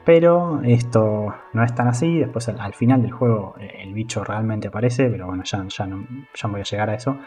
pero 0.04 0.60
esto 0.64 1.34
no 1.52 1.62
es 1.62 1.74
tan 1.74 1.88
así. 1.88 2.18
Después 2.18 2.48
al, 2.48 2.74
final 2.74 3.02
del 3.02 3.12
juego 3.12 3.54
el 3.58 3.92
bicho 3.92 4.24
realmente 4.24 4.68
aparece, 4.68 5.08
pero 5.08 5.26
bueno, 5.26 5.44
ya, 5.44 5.64
ya, 5.68 5.86
no, 5.86 6.06
ya 6.34 6.48
voy 6.48 6.60
a 6.60 6.64
llegar 6.64 6.90
a 6.90 6.94
eso. 6.94 7.18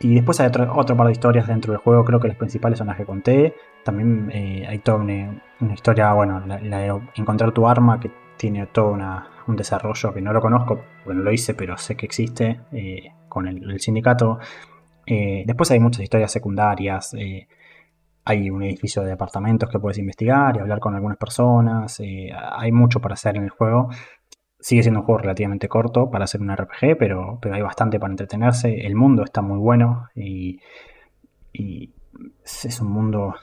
Y 0.00 0.14
después 0.14 0.40
hay 0.40 0.48
otro, 0.48 0.72
otro, 0.76 0.96
par 0.96 1.06
de 1.06 1.12
historias 1.12 1.46
dentro 1.46 1.72
del 1.72 1.80
juego, 1.80 2.04
creo 2.04 2.20
que 2.20 2.28
las 2.28 2.36
principales 2.36 2.78
son 2.78 2.88
las 2.88 2.96
que 2.96 3.04
conté. 3.04 3.54
También 3.84 4.30
eh, 4.32 4.66
hay 4.68 4.78
toda 4.78 4.98
una, 4.98 5.42
historia, 5.72 6.12
bueno, 6.12 6.40
la, 6.46 6.78
de 6.78 7.00
encontrar 7.16 7.52
tu 7.52 7.66
arma, 7.68 8.00
que 8.00 8.10
tiene 8.36 8.66
todo 8.66 8.96
un 9.46 9.56
desarrollo 9.56 10.12
que 10.12 10.20
no 10.20 10.32
lo 10.32 10.40
conozco, 10.40 10.80
porque 11.04 11.16
no 11.16 11.22
lo 11.22 11.32
hice, 11.32 11.54
pero 11.54 11.76
sé 11.78 11.96
que 11.96 12.06
existe 12.06 12.60
con 13.28 13.46
el, 13.46 13.80
sindicato. 13.80 14.38
después 15.06 15.70
hay 15.70 15.80
muchas 15.80 16.02
historias 16.02 16.32
secundarias. 16.32 17.14
hay 18.24 18.50
un 18.50 18.62
edificio 18.64 19.02
de 19.02 19.12
apartamentos 19.12 19.70
que 19.70 19.78
puedes 19.78 19.98
investigar 19.98 20.56
y 20.56 20.60
hablar 20.60 20.80
con 20.80 20.94
algunas 20.94 21.16
personas. 21.16 22.00
hay 22.00 22.72
mucho 22.72 23.00
para 23.00 23.14
hacer 23.14 23.36
en 23.36 23.44
el 23.44 23.50
juego. 23.50 23.88
Sigue 24.64 24.82
siendo 24.82 25.00
un 25.00 25.04
juego 25.04 25.18
relativamente 25.18 25.68
corto 25.68 26.10
para 26.10 26.24
hacer 26.24 26.40
un 26.40 26.50
RPG, 26.50 26.96
pero, 26.98 27.38
pero 27.42 27.54
hay 27.54 27.60
bastante 27.60 28.00
para 28.00 28.14
entretenerse. 28.14 28.86
El 28.86 28.94
mundo 28.94 29.22
está 29.22 29.42
muy 29.42 29.58
bueno 29.58 30.08
y, 30.14 30.58
es 31.52 32.80
un 32.80 32.88
mundo 32.88 33.34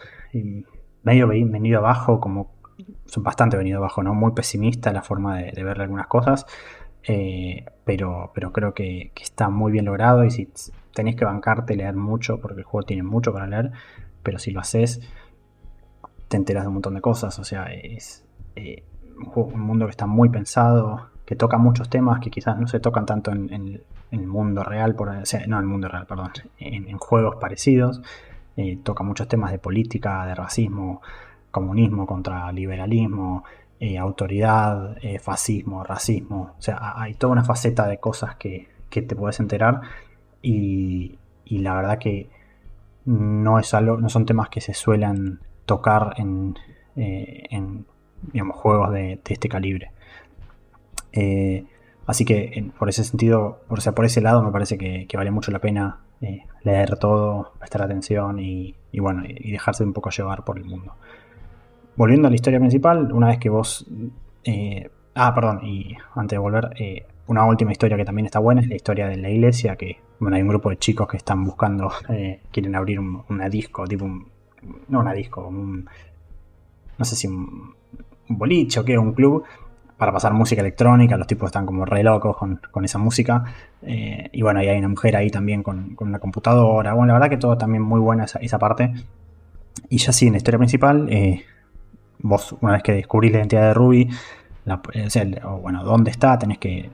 medio 1.04 1.28
venido 1.28 1.78
abajo, 1.78 2.20
como 2.20 2.56
bastante 3.18 3.56
venido 3.56 3.78
abajo, 3.78 4.02
¿no? 4.02 4.16
Muy 4.16 4.32
pesimista 4.32 4.92
la 4.92 5.04
forma 5.04 5.38
de, 5.38 5.64
ver 5.64 5.80
algunas 5.80 6.08
cosas. 6.08 6.48
Eh, 7.04 7.66
pero, 7.86 8.32
pero 8.34 8.52
creo 8.52 8.74
que, 8.74 9.12
está 9.22 9.48
muy 9.50 9.72
bien 9.72 9.86
logrado 9.86 10.26
y 10.26 10.32
si 10.32 10.50
tenéis 10.92 11.18
que 11.18 11.26
bancarte 11.26 11.76
leer 11.76 11.96
mucho, 11.96 12.42
porque 12.42 12.62
el 12.62 12.66
juego 12.66 12.88
tiene 12.88 13.04
mucho 13.04 13.32
para 13.32 13.46
leer, 13.46 13.70
pero 14.24 14.40
si 14.40 14.50
lo 14.50 14.60
haces, 14.60 15.00
te 16.30 16.38
enteras 16.38 16.64
de 16.64 16.70
un 16.70 16.74
montón 16.74 16.96
de 16.96 17.02
cosas. 17.02 17.38
O 17.38 17.44
sea, 17.44 17.66
es 17.66 18.26
eh, 18.56 18.86
un, 19.36 19.60
mundo 19.60 19.86
que 19.86 19.92
está 19.92 20.08
muy 20.08 20.30
pensado, 20.30 21.11
que 21.26 21.36
toca 21.36 21.58
muchos 21.58 21.90
temas 21.90 22.20
que 22.20 22.30
quizás 22.30 22.58
no 22.58 22.68
se 22.68 22.80
tocan 22.80 23.06
tanto 23.06 23.32
en, 23.32 23.82
el 24.12 24.28
mundo 24.28 24.64
real, 24.64 24.96
por, 24.96 25.08
no 25.14 25.24
en 25.24 25.54
el 25.54 25.66
mundo 25.66 25.88
real, 25.88 26.06
perdón, 26.06 26.32
en, 26.60 26.98
juegos 26.98 27.38
parecidos. 27.38 28.02
Eh, 28.58 28.80
toca 28.84 29.04
muchos 29.04 29.28
temas 29.28 29.52
de 29.52 29.60
política, 29.60 30.26
de 30.26 30.36
racismo, 30.36 31.02
comunismo 31.50 32.06
contra 32.06 32.52
liberalismo, 32.52 33.46
eh, 33.80 33.98
autoridad, 33.98 34.98
eh, 35.02 35.20
fascismo, 35.20 35.84
racismo. 35.84 36.56
O 36.58 36.62
sea, 36.62 36.94
hay 36.98 37.14
toda 37.14 37.32
una 37.34 37.44
faceta 37.44 37.88
de 37.88 38.00
cosas 38.00 38.36
que, 38.36 38.70
te 38.90 39.16
puedes 39.16 39.40
enterar 39.40 39.80
y, 40.42 41.18
la 41.46 41.74
verdad 41.76 41.98
que 41.98 42.30
no 43.06 43.58
es 43.58 43.74
algo, 43.74 43.98
no 43.98 44.10
son 44.10 44.26
temas 44.26 44.50
que 44.50 44.60
se 44.60 44.74
suelen 44.74 45.40
tocar 45.66 46.16
en, 46.18 46.56
digamos, 48.34 48.58
juegos 48.58 48.92
de 48.92 49.22
este 49.26 49.48
calibre. 49.48 49.92
Eh, 51.14 51.66
así 52.06 52.26
que 52.26 52.72
por 52.78 52.90
ese 52.90 53.04
sentido, 53.04 53.62
o 53.68 53.78
sea, 53.78 53.94
por 53.94 54.06
ese 54.06 54.22
lado 54.22 54.44
me 54.44 54.52
parece 54.52 54.78
que, 54.78 55.08
vale 55.14 55.32
mucho 55.32 55.52
la 55.52 55.60
pena 55.60 56.00
eh, 56.22 56.44
leer 56.64 56.98
todo, 56.98 57.54
prestar 57.60 57.84
atención 57.84 58.40
y, 58.40 58.76
bueno, 59.00 59.24
y, 59.26 59.52
dejarse 59.52 59.84
un 59.84 59.94
poco 59.94 60.10
llevar 60.10 60.44
por 60.44 60.58
el 60.58 60.66
mundo. 60.66 60.96
Volviendo 61.96 62.28
a 62.28 62.32
la 62.32 62.36
historia 62.36 62.60
principal, 62.60 63.12
una 63.12 63.28
vez 63.28 63.38
que 63.38 63.50
vos... 63.50 63.86
Eh, 64.44 64.90
ah, 65.16 65.34
perdón, 65.36 65.66
y 65.66 65.96
antes 66.16 66.36
de 66.36 66.40
volver, 66.40 66.70
una 67.28 67.46
última 67.46 67.72
historia 67.72 67.98
que 67.98 68.06
también 68.06 68.26
está 68.26 68.40
buena 68.40 68.62
es 68.62 68.68
la 68.68 68.76
historia 68.76 69.08
de 69.08 69.18
la 69.18 69.30
iglesia, 69.30 69.76
que 69.76 69.98
bueno, 70.20 70.36
hay 70.36 70.42
un 70.42 70.50
grupo 70.50 70.70
de 70.70 70.78
chicos 70.78 71.08
que 71.08 71.18
están 71.18 71.44
buscando, 71.44 71.92
quieren 72.52 72.76
abrir 72.76 73.00
un, 73.00 73.24
una 73.30 73.50
disco, 73.50 73.86
tipo 73.88 74.06
un... 74.06 74.30
No 74.90 75.00
una 75.00 75.14
disco, 75.14 75.48
un... 75.48 75.90
No 76.98 77.06
sé 77.06 77.16
si 77.16 77.28
un, 77.28 77.74
un 78.30 78.38
boliche 78.38 78.80
o 78.80 78.86
qué, 78.86 78.98
un 78.98 79.14
club 79.14 79.44
para 80.02 80.14
pasar 80.14 80.34
música 80.34 80.62
electrónica, 80.62 81.16
los 81.16 81.28
tipos 81.28 81.50
están 81.50 81.68
como 81.68 81.86
re 81.86 82.02
locos 82.02 82.36
con, 82.36 82.60
esa 82.84 82.98
música. 82.98 83.44
Eh, 83.84 84.32
y 84.32 84.42
bueno, 84.42 84.64
y 84.64 84.68
hay 84.68 84.80
una 84.80 84.88
mujer 84.88 85.16
ahí 85.16 85.30
también 85.30 85.62
con, 85.62 85.96
una 86.00 86.18
computadora. 86.18 86.96
Bueno, 86.96 87.14
la 87.14 87.20
verdad 87.20 87.30
que 87.30 87.38
todo 87.38 87.56
también 87.56 87.84
muy 87.84 88.00
buena 88.00 88.24
esa, 88.24 88.58
parte. 88.58 88.92
Y 89.90 90.00
ya 90.00 90.12
sí, 90.12 90.26
en 90.26 90.34
la 90.34 90.38
historia 90.38 90.58
principal, 90.58 91.08
eh, 91.08 91.46
vos 92.18 92.56
una 92.62 92.74
vez 92.74 92.82
que 92.82 92.94
descubrís 92.94 93.32
la 93.32 93.38
identidad 93.38 93.62
de 93.62 93.74
Ruby, 93.76 94.10
eh, 94.66 95.42
o 95.44 95.58
bueno, 95.60 95.84
dónde 95.84 96.10
está, 96.10 96.40
tenés 96.40 96.58
que 96.58 96.90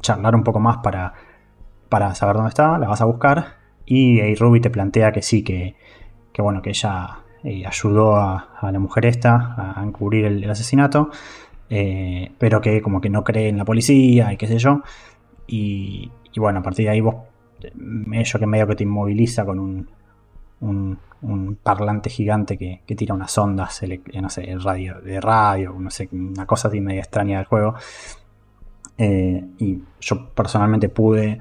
charlar 0.00 0.36
un 0.36 0.44
poco 0.44 0.60
más 0.60 0.76
para, 0.84 1.14
para 1.88 2.14
saber 2.14 2.36
dónde 2.36 2.50
está, 2.50 2.78
la 2.78 2.86
vas 2.86 3.00
a 3.00 3.06
buscar. 3.06 3.56
Y, 3.86 4.36
Ruby 4.36 4.60
te 4.60 4.70
plantea 4.70 5.10
que 5.10 5.20
sí, 5.20 5.42
que, 5.42 5.74
bueno, 6.38 6.62
que 6.62 6.70
ella 6.70 7.24
ayudó 7.66 8.14
a, 8.14 8.70
la 8.70 8.78
mujer 8.78 9.04
esta 9.06 9.74
a 9.76 9.82
encubrir 9.82 10.26
el 10.26 10.48
asesinato. 10.48 11.10
Eh, 11.70 12.32
pero 12.38 12.60
que 12.60 12.82
como 12.82 13.00
que 13.00 13.10
no 13.10 13.24
cree 13.24 13.48
en 13.48 13.58
la 13.58 13.64
policía 13.64 14.32
y 14.32 14.36
qué 14.36 14.46
sé 14.46 14.58
yo. 14.58 14.82
Y, 15.46 16.10
bueno, 16.36 16.60
a 16.60 16.62
partir 16.62 16.86
de 16.86 16.92
ahí 16.92 17.00
vos, 17.00 17.16
medio 17.74 18.38
que 18.38 18.46
medio 18.46 18.66
que 18.66 18.76
te 18.76 18.84
inmoviliza 18.84 19.44
con 19.44 19.58
un, 20.60 20.98
parlante 21.62 22.10
gigante 22.10 22.58
que, 22.58 22.82
tira 22.94 23.14
unas 23.14 23.36
ondas, 23.38 23.82
no 24.20 24.30
sé, 24.30 24.56
radio, 24.58 25.00
de 25.00 25.20
radio, 25.20 25.74
no 25.78 25.90
sé, 25.90 26.08
una 26.12 26.46
cosa 26.46 26.68
así 26.68 26.80
media 26.80 27.00
extraña 27.00 27.38
del 27.38 27.46
juego. 27.46 27.74
Eh, 28.96 29.44
y 29.58 29.82
yo 30.00 30.28
personalmente 30.34 30.88
pude 30.88 31.40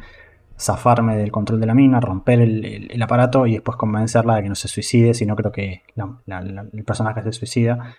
zafarme 0.59 1.17
del 1.17 1.31
control 1.31 1.59
de 1.59 1.65
la 1.65 1.73
mina, 1.73 1.99
romper 1.99 2.41
el, 2.41 3.01
aparato 3.01 3.45
y 3.45 3.53
después 3.53 3.77
convencerla 3.77 4.36
de 4.36 4.43
que 4.43 4.49
no 4.49 4.55
se 4.55 4.67
suicide, 4.67 5.13
si 5.13 5.25
no 5.25 5.36
creo 5.36 5.51
que 5.51 5.83
el 5.95 6.83
personaje 6.83 7.21
se 7.23 7.33
suicida. 7.33 7.95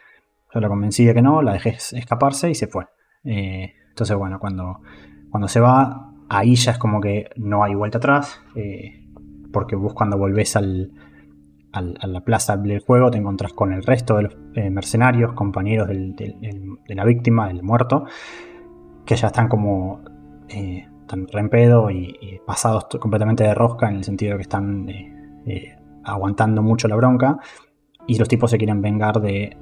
Yo 0.55 0.61
la 0.61 0.69
convencí 0.69 1.05
de 1.05 1.15
que 1.15 1.23
no, 1.23 1.43
la 1.43 1.53
dejé 1.53 1.71
escaparse 1.71 2.49
y 2.49 2.55
se 2.55 2.69
fue. 2.69 2.85
Eh, 3.25 3.73
entonces, 3.89 4.17
bueno, 4.17 4.39
cuando, 4.39 4.81
cuando 5.31 5.49
se 5.49 5.59
va, 5.59 6.13
ahí 6.29 6.55
ya 6.55 6.73
es 6.73 6.79
como 6.79 7.01
que 7.01 7.31
no 7.37 7.65
hay 7.65 7.75
vuelta 7.75 7.99
atrás. 7.99 8.41
Eh, 8.55 9.05
porque 9.53 9.75
vos 9.75 9.95
cuando 9.95 10.17
volvés 10.17 10.55
al, 10.57 10.93
a 11.73 12.07
la 12.07 12.21
plaza 12.21 12.57
del 12.57 12.81
juego 12.81 13.11
te 13.11 13.19
encontrás 13.19 13.53
con 13.53 13.73
el 13.73 13.83
resto 13.83 14.17
de 14.17 14.23
los 14.23 14.37
eh, 14.55 14.71
mercenarios, 14.71 15.33
compañeros 15.33 15.89
de 15.89 16.95
la 16.95 17.05
víctima, 17.05 17.49
del 17.49 17.65
muerto, 17.65 18.05
que 19.05 19.17
ya 19.17 19.29
están 19.29 19.49
como 19.49 20.03
tan 21.09 21.27
rempedo 21.29 21.91
y, 21.91 22.17
y, 22.21 22.39
pasados 22.47 22.87
completamente 23.01 23.43
de 23.43 23.55
rosca 23.55 23.89
en 23.89 23.97
el 23.97 24.05
sentido 24.05 24.33
de 24.33 24.39
que 24.39 24.43
están 24.43 24.87
aguantando 26.05 26.63
mucho 26.63 26.87
la 26.87 26.97
bronca 26.97 27.39
y 28.07 28.19
los 28.19 28.29
tipos 28.29 28.51
se 28.51 28.59
quieren 28.59 28.81
vengar 28.81 29.21
de 29.21 29.57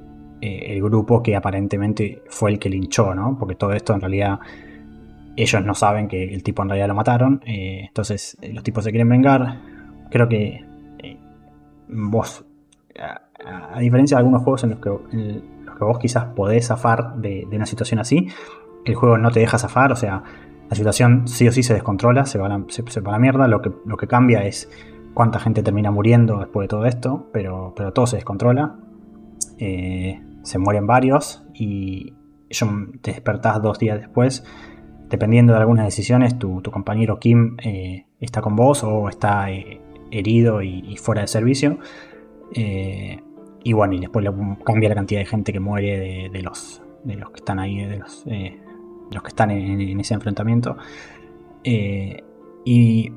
eh, 0.45 0.73
el 0.73 0.83
grupo 0.83 1.23
que 1.23 1.37
aparentemente 1.37 2.21
fue 2.27 2.51
el 2.51 2.59
que 2.59 2.67
linchó, 2.67 3.15
¿no? 3.15 3.37
Porque 3.39 3.55
todo 3.55 3.71
esto 3.71 3.93
en 3.93 4.01
realidad 4.01 4.41
ellos 5.37 5.63
no 5.63 5.73
saben 5.73 6.09
que 6.09 6.33
el 6.33 6.43
tipo 6.43 6.61
en 6.63 6.67
realidad 6.67 6.89
lo 6.89 6.95
mataron. 6.95 7.41
Eh, 7.45 7.85
entonces 7.87 8.37
eh, 8.41 8.51
los 8.51 8.61
tipos 8.61 8.83
se 8.83 8.89
quieren 8.89 9.07
vengar. 9.07 9.61
Creo 10.11 10.27
que 10.27 10.65
vos, 11.87 12.43
a, 12.99 13.79
diferencia 13.79 14.17
de 14.17 14.19
algunos 14.19 14.43
juegos 14.43 14.65
en 14.65 14.71
los 14.71 14.79
que, 14.79 14.89
los 14.89 15.77
que 15.77 15.85
vos 15.85 15.97
quizás 15.97 16.25
podés 16.35 16.67
zafar 16.67 17.15
de, 17.15 17.47
una 17.49 17.65
situación 17.65 18.01
así, 18.01 18.27
el 18.83 18.95
juego 18.95 19.17
no 19.17 19.31
te 19.31 19.39
deja 19.39 19.57
zafar. 19.57 19.93
O 19.93 19.95
sea, 19.95 20.23
la 20.69 20.75
situación 20.75 21.25
sí 21.25 21.47
o 21.47 21.53
sí 21.53 21.63
se 21.63 21.73
descontrola, 21.73 22.25
se 22.25 22.37
va 22.37 22.47
a 22.47 22.49
la, 22.49 23.19
mierda. 23.19 23.47
Lo 23.47 23.61
que, 23.61 23.71
lo 23.85 23.95
que 23.95 24.07
cambia 24.07 24.43
es 24.43 24.69
cuánta 25.13 25.39
gente 25.39 25.63
termina 25.63 25.89
muriendo 25.89 26.39
después 26.39 26.65
de 26.65 26.67
todo 26.67 26.85
esto, 26.85 27.29
pero, 27.31 27.73
pero 27.77 27.93
todo 27.93 28.07
se 28.07 28.17
descontrola. 28.17 28.75
Eh, 29.57 30.19
se 30.43 30.59
mueren 30.59 30.85
varios 30.85 31.43
y 31.53 32.13
te 33.01 33.11
despertás 33.11 33.61
dos 33.61 33.79
días 33.79 33.99
después. 33.99 34.43
Dependiendo 35.09 35.53
de 35.53 35.59
algunas 35.59 35.85
decisiones, 35.85 36.37
tu, 36.37 36.61
compañero 36.63 37.19
Kim 37.19 37.57
eh, 37.63 38.05
está 38.19 38.41
con 38.41 38.55
vos 38.55 38.83
o 38.83 39.09
está 39.09 39.51
eh, 39.51 39.81
herido 40.11 40.61
y, 40.61 40.95
fuera 40.97 41.21
de 41.21 41.27
servicio. 41.27 41.79
Eh, 42.55 43.19
y 43.63 43.73
bueno, 43.73 43.93
y 43.93 43.99
después 43.99 44.25
cambia 44.63 44.89
la 44.89 44.95
cantidad 44.95 45.21
de 45.21 45.25
gente 45.25 45.53
que 45.53 45.59
muere 45.59 46.29
de, 46.31 46.41
los, 46.41 46.81
de 47.03 47.15
los 47.15 47.29
que 47.31 47.37
están 47.37 47.59
ahí, 47.59 47.85
de 47.85 47.97
los, 47.97 48.25
los 48.25 49.23
que 49.23 49.27
están 49.27 49.51
en, 49.51 49.99
ese 49.99 50.13
enfrentamiento. 50.13 50.75
y 51.63 53.13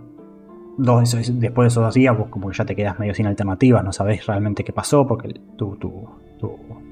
después 0.77 1.65
de 1.65 1.69
esos 1.69 1.83
dos 1.83 1.95
días, 1.95 2.17
vos 2.17 2.29
como 2.29 2.49
que 2.49 2.57
ya 2.57 2.65
te 2.65 2.77
quedas 2.77 2.99
medio 2.99 3.15
sin 3.15 3.27
alternativa, 3.27 3.83
no 3.83 3.93
sabés 3.93 4.27
realmente 4.27 4.63
qué 4.63 4.73
pasó, 4.73 5.07
porque 5.07 5.41
tu, 5.57 5.77
tu, 5.77 6.09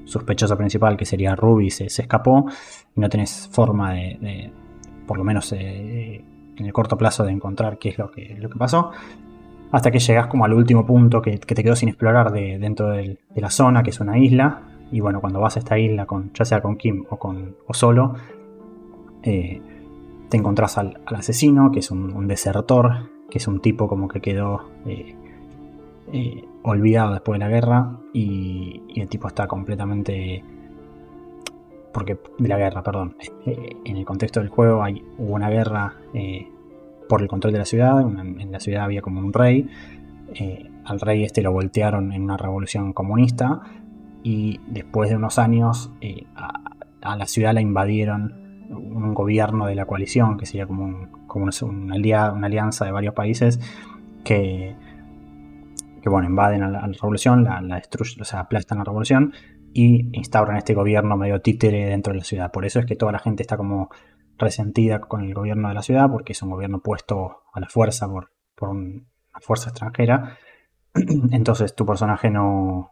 tu 0.05 0.11
sospechoso 0.11 0.55
principal, 0.57 0.95
que 0.95 1.05
sería 1.05 1.35
Ruby, 1.35 1.69
se, 1.69 1.85
escapó 1.85 2.45
y 2.95 2.99
no 2.99 3.09
tenés 3.09 3.49
forma 3.51 3.93
de, 3.93 4.51
por 5.05 5.17
lo 5.17 5.23
menos 5.23 5.51
eh, 5.53 6.23
en 6.57 6.65
el 6.65 6.73
corto 6.73 6.97
plazo, 6.97 7.23
de 7.23 7.31
encontrar 7.31 7.77
qué 7.77 7.89
es 7.89 7.97
lo 7.97 8.09
que, 8.09 8.35
lo 8.39 8.49
que 8.49 8.57
pasó. 8.57 8.91
Hasta 9.71 9.91
que 9.91 9.99
llegas 9.99 10.27
como 10.27 10.45
al 10.45 10.53
último 10.53 10.85
punto 10.85 11.21
que, 11.21 11.37
te 11.37 11.63
quedó 11.63 11.75
sin 11.75 11.89
explorar 11.89 12.31
de, 12.31 12.57
dentro 12.59 12.89
de 12.89 13.17
la 13.35 13.49
zona, 13.49 13.83
que 13.83 13.89
es 13.89 13.99
una 13.99 14.17
isla. 14.17 14.61
Y 14.91 14.99
bueno, 14.99 15.19
cuando 15.19 15.39
vas 15.39 15.57
a 15.57 15.59
esta 15.59 15.77
isla, 15.77 16.05
con, 16.05 16.31
ya 16.33 16.45
sea 16.45 16.61
con 16.61 16.77
Kim 16.77 17.03
o, 17.09 17.17
con, 17.17 17.57
o 17.67 17.73
solo, 17.73 18.13
eh, 19.23 19.61
te 20.29 20.37
encontrás 20.37 20.77
al, 20.77 21.01
asesino, 21.07 21.71
que 21.71 21.79
es 21.79 21.91
un, 21.91 22.27
desertor, 22.27 23.09
que 23.29 23.39
es 23.39 23.47
un 23.47 23.59
tipo 23.59 23.87
como 23.87 24.07
que 24.07 24.21
quedó 24.21 24.69
eh, 24.85 25.15
olvidado 26.63 27.13
después 27.13 27.39
de 27.39 27.45
la 27.45 27.51
guerra 27.51 27.99
y, 28.13 28.81
el 28.95 29.07
tipo 29.09 29.27
está 29.27 29.47
completamente... 29.47 30.43
Porque 31.93 32.17
de 32.37 32.47
la 32.49 32.57
guerra, 32.57 32.83
perdón. 32.83 33.15
Eh, 33.45 33.77
en 33.85 33.95
el 33.95 34.05
contexto 34.05 34.41
del 34.41 34.49
juego 34.49 34.83
hay, 34.83 35.01
hubo 35.17 35.33
una 35.33 35.49
guerra 35.49 35.95
eh, 36.13 36.47
por 37.07 37.21
el 37.21 37.29
control 37.29 37.53
de 37.53 37.59
la 37.59 37.65
ciudad. 37.65 38.01
en 38.01 38.51
la 38.51 38.59
ciudad 38.59 38.83
había 38.83 39.01
como 39.01 39.21
un 39.21 39.31
rey. 39.31 39.69
Eh, 40.33 40.69
al 40.83 40.99
rey 40.99 41.23
este 41.23 41.41
lo 41.41 41.53
voltearon 41.53 42.11
en 42.11 42.23
una 42.23 42.35
revolución 42.35 42.91
comunista. 42.91 43.61
Y 44.23 44.59
después 44.67 45.09
de 45.09 45.15
unos 45.15 45.39
años 45.39 45.91
a 47.01 47.15
la 47.15 47.27
ciudad 47.27 47.53
la 47.53 47.61
invadieron 47.61 48.67
un 48.69 49.13
gobierno 49.13 49.67
de 49.67 49.75
la 49.75 49.85
coalición, 49.85 50.37
que 50.37 50.45
sería 50.45 50.65
como, 50.65 51.07
como 51.27 51.45
una, 51.45 51.53
una, 52.33 52.45
alianza 52.47 52.85
de 52.85 52.91
varios 52.91 53.13
países 53.13 53.59
que, 54.23 54.75
que 56.05 56.09
bueno, 56.11 56.27
invaden 56.27 56.61
a 56.61 56.69
la, 56.69 56.85
revolución, 56.85 57.43
la, 57.43 57.59
destruyen, 57.77 58.21
o 58.21 58.25
sea, 58.25 58.41
aplastan 58.41 58.77
la 58.77 58.83
revolución 58.83 59.33
y 59.73 60.15
instauran 60.15 60.55
este 60.55 60.75
gobierno 60.75 61.17
medio 61.17 61.41
títere 61.41 61.87
dentro 61.87 62.13
de 62.13 62.19
la 62.19 62.23
ciudad. 62.23 62.51
Por 62.51 62.63
eso 62.63 62.77
es 62.77 62.85
que 62.85 62.95
toda 62.95 63.11
la 63.11 63.17
gente 63.17 63.41
está 63.41 63.57
como 63.57 63.89
resentida 64.37 64.99
con 64.99 65.23
el 65.23 65.33
gobierno 65.33 65.67
de 65.67 65.73
la 65.73 65.81
ciudad, 65.81 66.07
porque 66.11 66.33
es 66.33 66.43
un 66.43 66.51
gobierno 66.51 66.79
puesto 66.79 67.41
a 67.51 67.59
la 67.59 67.67
fuerza 67.67 68.07
por, 68.07 68.29
por 68.53 68.69
una 68.69 69.01
fuerza 69.41 69.71
extranjera. 69.71 70.37
Entonces 70.93 71.73
tu 71.73 71.87
personaje 71.87 72.29
no, 72.29 72.91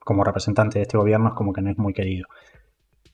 como 0.00 0.24
representante 0.24 0.80
de 0.80 0.82
este 0.82 0.98
gobierno, 0.98 1.28
es 1.28 1.34
como 1.34 1.52
que 1.52 1.62
no 1.62 1.70
es 1.70 1.78
muy 1.78 1.92
querido. 1.92 2.26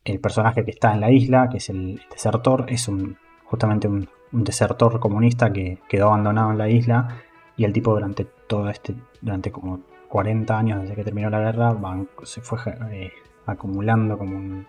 El 0.02 0.18
personaje 0.18 0.64
que 0.64 0.70
está 0.70 0.94
en 0.94 1.02
la 1.02 1.10
isla, 1.10 1.50
que 1.50 1.58
es 1.58 1.68
el 1.68 2.00
desertor, 2.10 2.64
es 2.68 2.88
un, 2.88 3.18
justamente 3.44 3.86
un, 3.86 4.08
desertor 4.32 4.98
comunista 4.98 5.52
que 5.52 5.78
quedó 5.90 6.06
abandonado 6.06 6.52
en 6.52 6.58
la 6.58 6.70
isla 6.70 7.22
y 7.54 7.64
el 7.64 7.74
tipo 7.74 7.92
durante 7.92 8.26
todo 8.46 8.68
este, 8.68 8.94
durante 9.20 9.50
como 9.50 9.80
40 10.08 10.58
años 10.58 10.82
desde 10.82 10.94
que 10.94 11.04
terminó 11.04 11.30
la 11.30 11.40
guerra, 11.40 11.76
se 12.22 12.40
fue 12.40 12.58
eh, 12.90 13.12
acumulando 13.46 14.16
como 14.18 14.64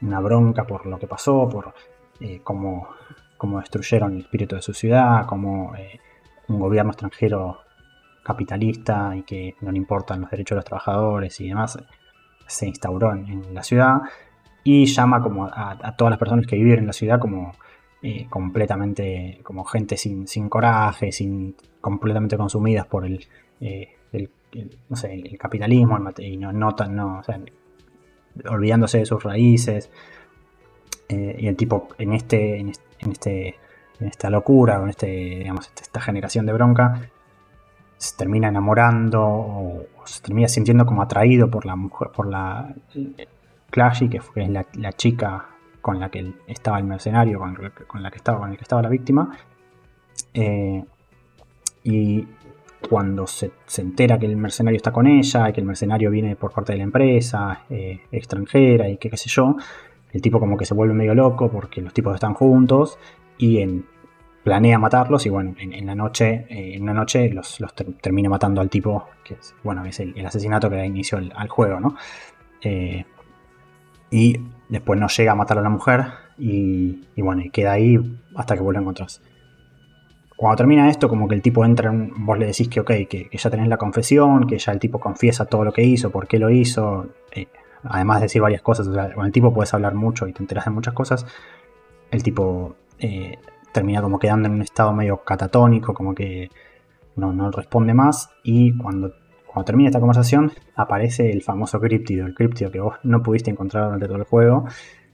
una 0.00 0.20
bronca 0.20 0.64
por 0.64 0.86
lo 0.86 0.98
que 0.98 1.06
pasó, 1.06 1.48
por 1.48 1.74
eh, 2.20 2.40
cómo, 2.42 2.88
destruyeron 3.60 4.14
el 4.14 4.20
espíritu 4.20 4.56
de 4.56 4.62
su 4.62 4.72
ciudad, 4.72 5.26
cómo 5.26 5.74
eh, 5.76 6.00
un 6.48 6.58
gobierno 6.58 6.92
extranjero 6.92 7.60
capitalista 8.22 9.14
y 9.14 9.22
que 9.22 9.54
no 9.60 9.70
le 9.70 9.78
importan 9.78 10.20
los 10.20 10.30
derechos 10.30 10.56
de 10.56 10.56
los 10.56 10.64
trabajadores 10.64 11.40
y 11.40 11.48
demás, 11.48 11.78
se 12.46 12.66
instauró 12.66 13.12
en, 13.12 13.54
la 13.54 13.62
ciudad 13.62 14.00
y 14.64 14.86
llama 14.86 15.22
como 15.22 15.46
a, 15.46 15.94
todas 15.96 16.10
las 16.10 16.18
personas 16.18 16.46
que 16.46 16.56
viven 16.56 16.80
en 16.80 16.86
la 16.86 16.92
ciudad 16.92 17.20
como 17.20 17.52
eh, 18.08 18.28
completamente, 18.30 19.40
como 19.42 19.64
gente 19.64 19.96
sin, 19.96 20.26
coraje, 20.48 21.10
sin, 21.10 21.56
completamente 21.80 22.36
consumidas 22.36 22.86
por 22.86 23.04
el, 23.04 23.26
eh, 23.60 23.96
no 24.88 24.96
sé, 24.96 25.14
el 25.14 25.36
capitalismo 25.36 25.98
y 26.18 26.36
no 26.36 26.52
notan, 26.52 26.94
no, 26.94 27.20
olvidándose 28.48 28.98
de 28.98 29.06
sus 29.06 29.24
raíces. 29.24 29.90
Eh, 31.08 31.36
y 31.36 31.48
el 31.48 31.56
tipo 31.56 31.88
en 31.98 32.12
este, 32.12 32.60
en 32.60 32.68
este, 33.10 33.56
en 33.98 34.06
esta 34.06 34.30
locura, 34.30 34.78
con 34.78 34.88
este, 34.88 35.06
digamos, 35.08 35.72
esta 35.74 36.00
generación 36.00 36.46
de 36.46 36.52
bronca, 36.52 37.10
se 37.96 38.16
termina 38.16 38.46
enamorando 38.46 39.20
o, 39.20 39.86
se 40.04 40.22
termina 40.22 40.46
sintiendo 40.46 40.86
como 40.86 41.02
atraído 41.02 41.50
por 41.50 41.66
la 41.66 41.74
mujer, 41.74 42.10
por 42.14 42.28
la 42.28 42.72
Clashy, 43.70 44.08
que 44.08 44.20
fue 44.20 44.46
la, 44.46 44.92
chica 44.92 45.55
con 45.86 46.00
la 46.00 46.10
que 46.10 46.32
estaba 46.48 46.78
el 46.78 46.84
mercenario, 46.84 47.38
con, 47.38 48.02
la 48.02 48.10
que 48.10 48.16
estaba, 48.16 48.40
con 48.40 48.50
el 48.50 48.56
que 48.56 48.62
estaba 48.62 48.82
la 48.82 48.88
víctima. 48.88 49.38
Eh, 50.34 50.82
y 51.84 52.26
cuando 52.90 53.28
se, 53.28 53.52
entera 53.76 54.18
que 54.18 54.26
el 54.26 54.36
mercenario 54.36 54.78
está 54.78 54.90
con 54.90 55.06
ella, 55.06 55.48
y 55.48 55.52
que 55.52 55.60
el 55.60 55.66
mercenario 55.66 56.10
viene 56.10 56.34
por 56.34 56.50
parte 56.50 56.72
de 56.72 56.78
la 56.78 56.84
empresa, 56.84 57.62
eh, 57.70 58.00
extranjera 58.10 58.88
y 58.88 58.96
qué 58.96 59.16
sé 59.16 59.28
yo, 59.28 59.54
el 60.12 60.20
tipo 60.20 60.40
como 60.40 60.56
que 60.56 60.64
se 60.64 60.74
vuelve 60.74 60.92
medio 60.92 61.14
loco 61.14 61.48
porque 61.52 61.80
los 61.80 61.94
tipos 61.94 62.16
están 62.16 62.34
juntos 62.34 62.98
y 63.38 63.64
planea 64.42 64.80
matarlos 64.80 65.24
y 65.24 65.28
bueno, 65.28 65.54
en, 65.56 65.86
la 65.86 65.94
noche, 65.94 66.46
eh, 66.50 66.74
en 66.74 66.82
una 66.82 66.94
noche 66.94 67.30
los, 67.30 67.62
termina 68.00 68.28
matando 68.28 68.60
al 68.60 68.70
tipo, 68.70 69.06
que 69.22 69.34
es, 69.34 69.54
bueno, 69.62 69.84
es 69.84 70.00
el, 70.00 70.26
asesinato 70.26 70.68
que 70.68 70.74
da 70.74 70.84
inicio 70.84 71.18
al, 71.18 71.48
juego, 71.48 71.78
¿no? 71.78 71.94
Y 74.10 74.40
después 74.68 74.98
no 74.98 75.08
llega 75.08 75.32
a 75.32 75.34
matar 75.34 75.58
a 75.58 75.62
la 75.62 75.68
mujer 75.68 76.06
y, 76.38 76.98
bueno, 77.16 77.42
y 77.42 77.50
queda 77.50 77.72
ahí 77.72 77.98
hasta 78.34 78.54
que 78.54 78.62
vuelve 78.62 78.80
a. 78.80 79.06
Cuando 80.36 80.56
termina 80.56 80.90
esto, 80.90 81.08
como 81.08 81.28
que 81.28 81.34
el 81.34 81.42
tipo 81.42 81.64
entra, 81.64 81.90
en, 81.90 82.12
vos 82.26 82.38
le 82.38 82.46
decís 82.46 82.68
que 82.68 82.80
ok, 82.80 82.90
que, 83.08 83.28
ya 83.32 83.50
tenés 83.50 83.68
la 83.68 83.78
confesión, 83.78 84.46
que 84.46 84.58
ya 84.58 84.72
el 84.72 84.78
tipo 84.78 85.00
confiesa 85.00 85.46
todo 85.46 85.64
lo 85.64 85.72
que 85.72 85.82
hizo, 85.82 86.10
por 86.10 86.28
qué 86.28 86.38
lo 86.38 86.50
hizo, 86.50 87.08
eh, 87.32 87.46
además 87.84 88.18
de 88.18 88.24
decir 88.24 88.42
varias 88.42 88.60
cosas, 88.60 88.88
con 89.14 89.24
el 89.24 89.32
tipo 89.32 89.54
puedes 89.54 89.72
hablar 89.72 89.94
mucho 89.94 90.28
y 90.28 90.32
te 90.32 90.42
enteras 90.42 90.66
de 90.66 90.72
muchas 90.72 90.92
cosas, 90.92 91.26
el 92.10 92.22
tipo 92.22 92.76
termina 93.72 94.00
como 94.00 94.18
quedando 94.18 94.48
en 94.48 94.54
un 94.54 94.62
estado 94.62 94.92
medio 94.92 95.18
catatónico, 95.18 95.92
como 95.92 96.14
que 96.14 96.50
no, 97.16 97.50
responde 97.50 97.94
más. 97.94 98.30
Y 98.42 98.76
cuando, 98.76 99.12
cuando 99.56 99.68
termina 99.68 99.88
esta 99.88 100.00
conversación, 100.00 100.52
aparece 100.74 101.32
el 101.32 101.40
famoso 101.40 101.80
criptido, 101.80 102.26
el 102.26 102.34
criptido 102.34 102.70
que 102.70 102.78
vos 102.78 102.96
no 103.04 103.22
pudiste 103.22 103.50
encontrar 103.50 103.84
durante 103.84 104.04
todo 104.04 104.18
el 104.18 104.24
juego, 104.24 104.66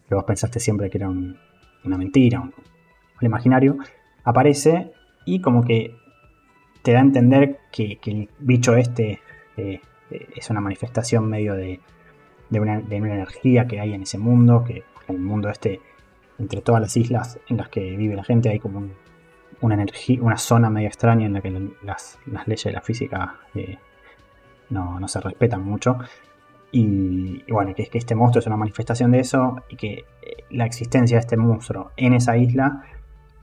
que 0.08 0.16
vos 0.16 0.24
pensaste 0.24 0.58
siempre 0.58 0.90
que 0.90 0.98
era 0.98 1.08
una 1.08 1.96
mentira, 1.96 2.40
un, 2.40 2.52
imaginario. 3.20 3.76
Aparece 4.24 4.90
y 5.26 5.40
como 5.40 5.62
que 5.62 5.94
te 6.82 6.90
da 6.90 6.98
a 6.98 7.02
entender 7.02 7.60
que, 7.70 8.00
el 8.04 8.28
bicho 8.40 8.74
este 8.74 9.20
eh, 9.56 9.80
eh, 10.10 10.28
es 10.34 10.50
una 10.50 10.60
manifestación 10.60 11.28
medio 11.28 11.54
de, 11.54 11.78
de, 12.50 12.58
una, 12.58 12.80
de, 12.80 13.00
una, 13.00 13.14
energía 13.14 13.68
que 13.68 13.78
hay 13.78 13.94
en 13.94 14.02
ese 14.02 14.18
mundo, 14.18 14.64
que 14.64 14.82
en 15.06 15.14
el 15.14 15.22
mundo 15.22 15.50
este 15.50 15.80
entre 16.40 16.62
todas 16.62 16.80
las 16.80 16.96
islas 16.96 17.38
en 17.48 17.58
las 17.58 17.68
que 17.68 17.96
vive 17.96 18.16
la 18.16 18.24
gente 18.24 18.48
hay 18.48 18.58
como 18.58 18.88
una 19.60 19.74
energía, 19.74 20.20
una 20.20 20.36
zona 20.36 20.68
medio 20.68 20.88
extraña 20.88 21.26
en 21.26 21.34
la 21.34 21.40
que 21.40 21.70
las, 21.84 22.18
leyes 22.46 22.64
de 22.64 22.72
la 22.72 22.80
física 22.80 23.36
eh, 23.54 23.78
no, 24.72 25.08
se 25.08 25.20
respetan 25.20 25.64
mucho. 25.64 25.98
Y, 26.70 27.44
bueno, 27.52 27.74
que 27.74 27.82
es 27.82 27.90
que 27.90 27.98
este 27.98 28.14
monstruo 28.14 28.40
es 28.40 28.46
una 28.46 28.56
manifestación 28.56 29.10
de 29.10 29.20
eso 29.20 29.56
y 29.68 29.76
que 29.76 29.92
eh, 29.92 30.04
la 30.50 30.64
existencia 30.64 31.16
de 31.16 31.20
este 31.20 31.36
monstruo 31.36 31.90
en 31.96 32.14
esa 32.14 32.36
isla 32.36 32.82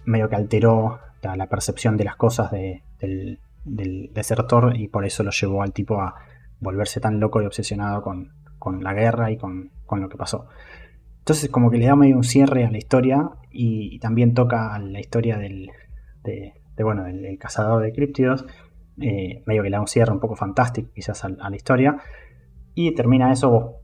medio 0.05 0.29
que 0.29 0.35
alteró 0.35 0.99
la, 1.21 1.47
percepción 1.47 1.95
de 1.95 2.05
las 2.05 2.15
cosas 2.15 2.51
del, 2.51 3.39
desertor 3.63 4.75
y 4.75 4.87
por 4.87 5.05
eso 5.05 5.23
lo 5.23 5.31
llevó 5.31 5.61
al 5.61 5.73
tipo 5.73 6.01
a 6.01 6.15
volverse 6.59 6.99
tan 6.99 7.19
loco 7.19 7.41
y 7.41 7.45
obsesionado 7.45 8.01
con, 8.01 8.31
la 8.81 8.93
guerra 8.93 9.31
y 9.31 9.37
con, 9.37 9.71
con 9.85 10.01
lo 10.01 10.09
que 10.09 10.17
pasó. 10.17 10.47
Entonces 11.19 11.49
como 11.51 11.69
que 11.69 11.77
le 11.77 11.85
da 11.85 11.95
medio 11.95 12.15
un 12.15 12.23
cierre 12.23 12.65
a 12.65 12.71
la 12.71 12.79
historia 12.79 13.29
y, 13.51 13.99
también 13.99 14.33
toca 14.33 14.77
la 14.79 14.99
historia 14.99 15.37
del, 15.37 15.69
de, 16.23 16.53
bueno, 16.83 17.03
del, 17.03 17.37
cazador 17.37 17.83
de 17.83 17.93
críptidos, 17.93 18.45
eh, 19.01 19.43
medio 19.45 19.63
que 19.63 19.69
le 19.69 19.75
da 19.75 19.81
un 19.81 19.87
cierre 19.87 20.11
un 20.11 20.19
poco 20.19 20.35
fantástico 20.35 20.89
quizás 20.93 21.23
a, 21.23 21.29
la 21.29 21.55
historia. 21.55 21.97
Y 22.75 22.93
termina 22.93 23.31
eso, 23.31 23.75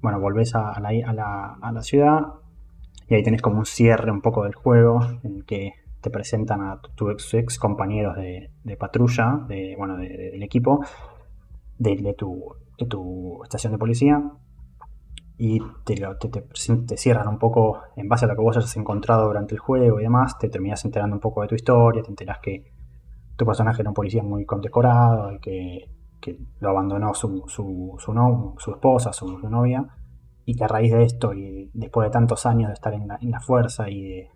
bueno, 0.00 0.20
volvés 0.20 0.54
a, 0.54 0.78
la, 0.80 1.82
ciudad 1.82 2.20
y 3.08 3.14
ahí 3.14 3.22
tenés 3.22 3.42
como 3.42 3.58
un 3.58 3.66
cierre 3.66 4.10
un 4.10 4.20
poco 4.20 4.44
del 4.44 4.54
juego 4.54 5.00
en 5.22 5.36
el 5.36 5.44
que 5.44 5.74
te 6.00 6.10
presentan 6.10 6.62
a 6.62 6.80
tus 6.94 7.34
ex, 7.34 7.58
compañeros 7.58 8.16
de, 8.16 8.76
patrulla, 8.78 9.46
bueno, 9.76 9.96
del 9.96 10.42
equipo, 10.42 10.80
de, 11.78 12.14
tu, 12.16 13.42
estación 13.42 13.72
de 13.72 13.78
policía 13.78 14.22
y 15.36 15.60
te, 15.84 15.94
te, 15.96 16.96
cierran 16.96 17.28
un 17.28 17.38
poco 17.38 17.80
en 17.96 18.08
base 18.08 18.26
a 18.26 18.28
lo 18.28 18.34
que 18.34 18.42
vos 18.42 18.56
hayas 18.56 18.76
encontrado 18.76 19.26
durante 19.26 19.54
el 19.54 19.58
juego 19.58 19.98
y 19.98 20.02
demás, 20.02 20.38
te 20.38 20.48
terminas 20.48 20.84
enterando 20.84 21.16
un 21.16 21.20
poco 21.20 21.42
de 21.42 21.48
tu 21.48 21.54
historia, 21.54 22.02
te 22.02 22.10
enteras 22.10 22.38
que 22.40 22.79
tu 23.40 23.46
personaje 23.46 23.80
era 23.80 23.88
un 23.88 23.94
policía 23.94 24.22
muy 24.22 24.44
condecorado 24.44 25.32
y 25.32 25.38
que, 25.38 25.88
lo 26.60 26.68
abandonó 26.68 27.14
su, 27.14 27.44
su, 27.48 27.96
su, 27.98 28.54
su 28.58 28.70
esposa, 28.70 29.14
su, 29.14 29.38
novia, 29.48 29.86
y 30.44 30.54
que 30.54 30.64
a 30.64 30.68
raíz 30.68 30.92
de 30.92 31.04
esto 31.04 31.32
y 31.32 31.70
después 31.72 32.06
de 32.06 32.10
tantos 32.10 32.44
años 32.44 32.68
de 32.68 32.74
estar 32.74 32.92
en 32.92 33.08
la, 33.08 33.40
fuerza 33.40 33.88
y 33.88 34.02
de 34.02 34.28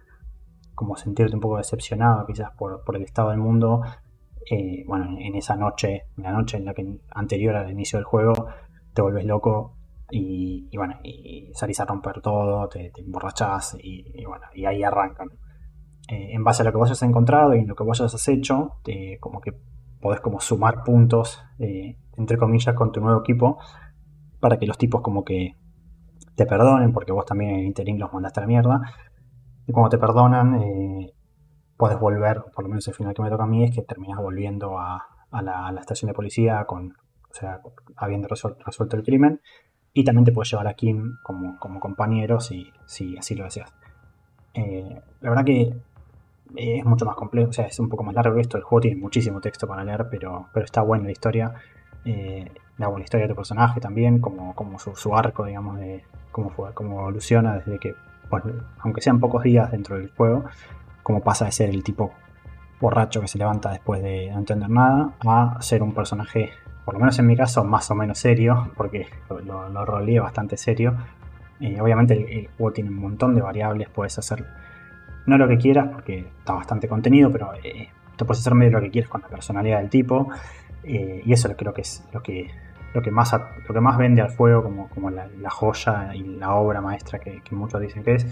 como 0.75 0.97
sentirte 0.97 1.35
un 1.35 1.43
poco 1.43 1.59
decepcionado 1.59 2.25
quizás 2.25 2.53
por, 2.57 2.83
el 2.97 3.03
estado 3.03 3.29
del 3.29 3.41
mundo, 3.41 3.83
eh, 4.51 4.85
bueno, 4.87 5.19
en 5.19 5.35
esa 5.35 5.55
noche, 5.55 6.05
en 6.17 6.23
la 6.25 6.33
noche 6.33 6.57
en 6.57 6.65
la 6.65 6.73
que 6.73 6.99
anterior 7.11 7.55
al 7.57 7.71
inicio 7.71 7.99
del 7.99 8.07
juego, 8.07 8.33
te 8.95 9.03
vuelves 9.03 9.27
loco 9.27 9.77
y, 10.11 10.75
bueno, 10.79 10.99
y 11.03 11.51
salís 11.53 11.79
a 11.81 11.85
romper 11.85 12.23
todo, 12.23 12.67
te, 12.71 12.91
te 12.91 13.03
emborrachás 13.03 13.77
y, 13.79 14.25
bueno, 14.25 14.47
y 14.55 14.65
ahí 14.65 14.83
arrancan. 14.83 15.29
Eh, 16.09 16.35
en 16.35 16.45
base 16.45 16.63
a 16.63 16.65
lo 16.67 16.73
que 16.73 16.77
vos 16.79 16.91
hayas 16.91 17.03
encontrado 17.03 17.55
y 17.55 17.65
lo 17.65 17.75
que 17.75 17.83
vos 17.83 18.01
hayas 18.01 18.29
hecho, 18.29 18.77
como 19.21 19.41
que 19.41 19.55
podés 20.01 20.21
como 20.21 20.39
sumar 20.39 20.85
puntos, 20.85 21.43
eh, 21.59 21.97
entre 22.19 22.37
comillas, 22.37 22.75
con 22.75 22.93
tu 22.93 23.01
nuevo 23.01 23.21
equipo 23.21 23.59
para 24.39 24.59
que 24.59 24.67
los 24.67 24.77
tipos 24.77 25.01
como 25.01 25.25
que 25.25 25.57
te 26.35 26.45
perdonen, 26.45 26.93
porque 26.93 27.13
vos 27.13 27.25
también 27.25 27.53
en 27.53 27.61
el 27.61 27.67
interín 27.67 27.99
los 27.99 28.13
mandaste 28.13 28.41
a 28.41 28.43
la 28.43 28.47
mierda. 28.47 28.83
Y 29.67 29.73
cuando 29.73 29.89
te 29.89 29.97
perdonan, 29.97 30.57
eh, 30.57 31.15
puedes 31.79 31.99
volver, 31.99 32.45
por 32.55 32.65
lo 32.65 32.69
menos 32.69 32.87
el 32.87 32.93
final 32.93 33.15
que 33.15 33.23
me 33.23 33.31
toca 33.31 33.45
a 33.45 33.47
mí 33.47 33.65
es 33.65 33.75
que 33.75 33.81
terminas 33.81 34.21
volviendo 34.21 34.79
a, 34.79 35.07
la, 35.31 35.75
estación 35.81 36.09
de 36.09 36.15
policía 36.15 36.67
con, 36.67 36.93
o 37.31 37.35
sea, 37.35 37.61
habiendo 37.97 38.29
resuelto 38.29 38.97
el 38.97 39.03
crimen 39.03 39.41
y 39.95 40.05
también 40.05 40.27
te 40.27 40.33
puedes 40.33 40.51
llevar 40.51 40.69
a 40.69 40.75
Kim 40.75 41.17
como, 41.23 41.59
como 41.59 41.81
compañero 41.81 42.41
si, 42.41 42.71
si 42.85 43.17
así 43.17 43.35
lo 43.35 43.45
deseas. 43.45 43.73
La 44.55 45.31
verdad 45.31 45.45
que 45.45 45.75
es 46.57 46.85
mucho 46.85 47.05
más 47.05 47.17
complejo, 47.17 47.51
o 47.51 47.53
sea, 47.53 47.67
es 47.67 47.79
un 47.79 47.89
poco 47.89 48.05
más 48.05 48.15
largo 48.15 48.39
esto. 48.39 48.57
El 48.57 48.63
juego 48.63 48.83
tiene 48.83 49.01
muchísimo 49.01 49.41
texto 49.41 49.67
para 49.67 49.85
leer, 49.85 50.07
pero, 50.11 50.49
pero 50.53 50.65
está 50.65 50.83
buena 50.83 51.05
la 51.05 51.13
historia. 51.13 51.55
Eh, 52.05 52.51
la, 52.79 52.91
historia 53.01 53.27
de 53.27 53.33
tu 53.33 53.37
personaje 53.37 53.81
también, 53.81 54.21
como, 54.21 54.55
como 54.55 54.79
su, 54.79 55.17
arco, 55.17 55.45
digamos, 55.45 55.79
de 55.79 56.05
cómo, 56.33 56.51
fue, 56.51 56.73
cómo 56.75 57.01
evoluciona 57.01 57.57
desde 57.57 57.79
que, 57.79 57.95
aunque 58.81 59.01
sean 59.01 59.21
pocos 59.21 59.43
días 59.45 59.71
dentro 59.71 59.97
del 59.97 60.11
juego, 60.11 60.45
cómo 61.03 61.21
pasa 61.21 61.45
de 61.45 61.53
ser 61.53 61.71
el 61.71 61.83
tipo 61.83 62.13
borracho 62.81 63.21
que 63.21 63.29
se 63.29 63.39
levanta 63.39 63.71
después 63.71 64.03
de 64.03 64.31
no 64.31 64.39
entender 64.39 64.69
nada 64.69 65.13
a 65.25 65.63
ser 65.63 65.83
un 65.83 65.95
personaje, 65.95 66.51
por 66.85 66.95
lo 66.95 67.01
menos 67.01 67.19
en 67.19 67.27
mi 67.27 67.37
caso, 67.37 67.65
más 67.65 67.91
o 67.91 67.95
menos 67.95 68.19
serio, 68.19 68.71
porque 68.77 69.07
lo, 69.29 69.69
lo, 69.69 70.23
bastante 70.23 70.57
serio. 70.57 70.97
y 71.61 71.79
obviamente 71.79 72.15
el, 72.15 72.49
juego 72.57 72.73
tiene 72.73 72.91
un 72.91 72.99
montón 72.99 73.35
de 73.35 73.41
variables, 73.41 73.89
puedes 73.89 74.19
hacer 74.19 74.45
no 75.27 75.39
lo 75.39 75.49
que 75.49 75.59
quieras, 75.59 75.89
porque 75.93 76.27
está 76.39 76.53
bastante 76.53 76.89
contenido, 76.89 77.31
pero 77.31 77.53
eh, 77.63 77.89
te 78.17 78.25
puedes 78.25 78.41
hacer 78.41 78.55
medio 78.55 78.73
lo 78.73 78.81
que 78.81 78.91
quieras 78.91 79.11
con 79.11 79.23
la 79.23 79.29
personalidad 79.29 79.79
del 79.79 79.91
tipo. 79.91 80.29
Eh, 80.83 81.23
y 81.25 81.33
eso 81.33 81.55
creo 81.57 81.73
que 81.73 81.81
es 81.81 82.05
lo 82.13 82.23
que, 82.23 82.51
lo 82.93 83.03
que, 83.03 83.11
más, 83.11 83.33
lo 83.33 83.75
que 83.75 83.81
más 83.81 83.97
vende 83.97 84.21
al 84.23 84.31
fuego 84.31 84.63
como, 84.63 84.89
como 84.89 85.11
la, 85.11 85.29
joya 85.51 86.15
y 86.15 86.23
la 86.23 86.55
obra 86.55 86.81
maestra 86.81 87.19
que, 87.19 87.41
muchos 87.53 87.81
dicen 87.81 88.03
que 88.03 88.15
es. 88.15 88.27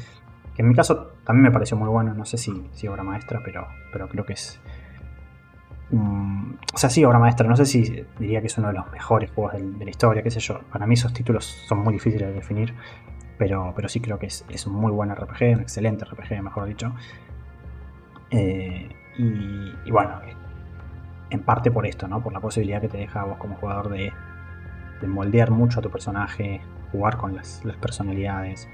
Que 0.55 0.61
en 0.61 0.69
mi 0.69 0.75
caso 0.75 1.13
también 1.25 1.45
me 1.45 1.51
pareció 1.51 1.79
muy 1.79 1.89
bueno, 1.89 2.13
no 2.13 2.27
sé 2.27 2.37
si, 2.37 2.69
si 2.73 2.87
obra 2.87 3.03
maestra, 3.03 3.41
pero, 3.43 3.67
pero 3.91 4.07
creo 4.09 4.27
que 4.27 4.35
es... 4.35 4.61
o 5.91 6.77
sea, 6.79 6.91
sí, 6.91 7.03
obra 7.07 7.19
maestra, 7.19 7.49
no 7.49 7.57
sé 7.57 7.65
si 7.65 8.05
diría 8.19 8.43
que 8.43 8.49
es 8.49 8.59
uno 8.59 8.69
de 8.69 8.75
los 8.75 8.91
mejores 8.93 9.31
juegos 9.31 9.55
de, 9.55 9.85
la 9.85 9.91
historia, 9.91 10.23
qué 10.23 10.31
sé 10.31 10.41
yo. 10.41 10.61
Para 10.71 10.87
mí 10.87 10.93
esos 10.93 11.15
títulos 11.15 11.47
son 11.67 11.79
muy 11.79 11.95
difíciles 11.95 12.29
de 12.29 12.35
definir, 12.35 12.75
pero, 13.43 13.73
pero 13.75 13.89
sí 13.89 13.99
creo 13.99 14.21
que 14.21 14.27
es, 14.27 14.45
es 14.51 14.69
un 14.69 14.75
muy 14.75 14.93
buen 14.93 15.13
RPG, 15.13 15.55
un 15.55 15.61
excelente 15.63 16.05
RPG, 16.05 16.41
mejor 16.45 16.65
dicho. 16.65 16.95
Eh, 18.31 18.89
y, 19.19 19.91
bueno, 19.91 20.21
en 21.29 21.43
parte 21.43 21.73
por 21.73 21.85
esto, 21.85 22.07
¿no? 22.07 22.23
Por 22.23 22.33
la 22.33 22.39
posibilidad 22.39 22.81
que 22.81 22.89
te 22.89 22.99
deja 22.99 23.25
vos 23.25 23.39
como 23.39 23.57
jugador 23.57 23.89
de, 23.89 24.13
moldear 25.09 25.51
mucho 25.51 25.81
a 25.81 25.83
tu 25.83 25.91
personaje, 25.91 26.61
jugar 26.93 27.17
con 27.17 27.35
las, 27.35 27.65
personalidades, 27.81 28.69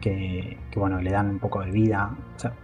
que, 0.00 0.56
bueno, 0.74 1.02
le 1.02 1.10
dan 1.10 1.28
un 1.28 1.38
poco 1.38 1.60
de 1.60 1.70
vida, 1.70 2.10
o 2.34 2.38
sea, 2.38 2.54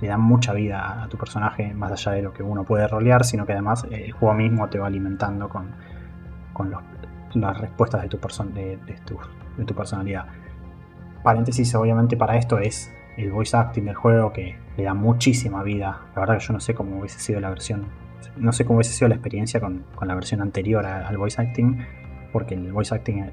le 0.00 0.08
dan 0.08 0.20
mucha 0.20 0.52
vida 0.52 1.04
a 1.04 1.08
tu 1.08 1.16
personaje, 1.16 1.74
más 1.74 1.92
allá 1.92 2.16
de 2.16 2.22
lo 2.22 2.32
que 2.32 2.42
uno 2.42 2.64
puede 2.64 2.88
rolear, 2.88 3.24
sino 3.24 3.46
que 3.46 3.52
además 3.52 3.84
eh, 3.84 4.06
el 4.06 4.12
juego 4.14 4.34
mismo 4.34 4.68
te 4.68 4.80
va 4.80 4.88
alimentando 4.88 5.48
con, 5.48 5.70
las 7.34 7.56
respuestas 7.56 8.02
de 8.02 8.08
tu, 8.08 8.18
de, 8.52 8.78
de 9.58 9.64
tu 9.64 9.74
personalidad. 9.76 10.26
Paréntesis, 11.22 11.74
obviamente 11.74 12.16
para 12.16 12.36
esto 12.36 12.58
es 12.58 12.92
el 13.16 13.32
voice 13.32 13.56
acting 13.56 13.84
del 13.84 13.96
juego 13.96 14.32
que 14.32 14.56
le 14.76 14.84
da 14.84 14.94
muchísima 14.94 15.62
vida. 15.62 16.00
La 16.14 16.20
verdad 16.20 16.38
que 16.38 16.44
yo 16.44 16.52
no 16.52 16.60
sé 16.60 16.74
cómo 16.74 17.00
hubiese 17.00 17.18
sido 17.18 17.40
la 17.40 17.50
versión, 17.50 17.86
no 18.36 18.52
sé 18.52 18.64
cómo 18.64 18.76
hubiese 18.78 18.92
sido 18.92 19.08
la 19.08 19.16
experiencia 19.16 19.60
con, 19.60 19.84
la 20.00 20.14
versión 20.14 20.40
anterior 20.40 20.86
al 20.86 21.16
voice 21.16 21.40
acting, 21.40 21.78
porque 22.32 22.54
el 22.54 22.72
voice 22.72 22.94
acting 22.94 23.30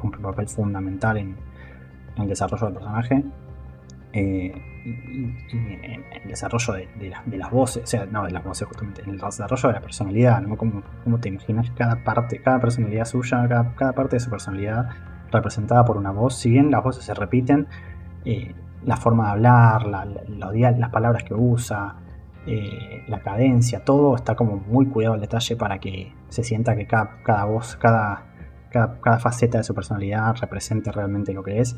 cumple 0.00 0.18
un 0.18 0.30
papel 0.30 0.48
fundamental 0.48 1.18
en, 1.18 1.36
el 2.16 2.28
desarrollo 2.28 2.66
del 2.66 2.74
personaje. 2.74 3.24
Eh, 4.12 4.54
en 4.86 6.04
el 6.22 6.28
desarrollo 6.28 6.72
de, 6.72 7.12
las 7.36 7.50
voces, 7.50 7.82
o 7.82 7.86
sea, 7.86 8.06
no 8.06 8.24
de 8.24 8.30
las 8.30 8.42
voces 8.42 8.66
justamente, 8.68 9.02
en 9.02 9.10
el 9.10 9.18
desarrollo 9.18 9.68
de 9.68 9.74
la 9.74 9.80
personalidad, 9.80 10.40
¿no? 10.40 10.56
¿Cómo, 10.56 10.82
te 11.20 11.28
imaginas 11.28 11.70
cada 11.72 12.02
parte, 12.04 12.40
cada 12.40 12.60
personalidad 12.60 13.04
suya, 13.04 13.46
cada, 13.76 13.92
parte 13.92 14.16
de 14.16 14.20
su 14.20 14.30
personalidad 14.30 14.88
representada 15.30 15.84
por 15.84 15.96
una 15.96 16.10
voz? 16.10 16.36
Si 16.36 16.50
bien 16.50 16.70
las 16.70 16.82
voces 16.82 17.04
se 17.04 17.14
repiten, 17.14 17.66
eh, 18.24 18.54
la 18.84 18.96
forma 18.96 19.26
de 19.26 19.30
hablar, 19.32 19.86
las 19.86 20.90
palabras 20.90 21.24
que 21.24 21.34
usa, 21.34 21.96
eh, 22.46 23.02
la 23.08 23.20
cadencia, 23.20 23.84
todo 23.84 24.14
está 24.14 24.36
como 24.36 24.56
muy 24.56 24.86
cuidado 24.86 25.14
al 25.14 25.20
detalle 25.20 25.56
para 25.56 25.78
que 25.78 26.12
se 26.28 26.44
sienta 26.44 26.76
que 26.76 26.86
cada, 26.86 27.44
voz, 27.44 27.76
cada, 27.76 28.24
cada, 28.70 29.18
faceta 29.18 29.58
de 29.58 29.64
su 29.64 29.74
personalidad 29.74 30.36
represente 30.40 30.92
realmente 30.92 31.32
lo 31.32 31.42
que 31.42 31.60
es. 31.60 31.76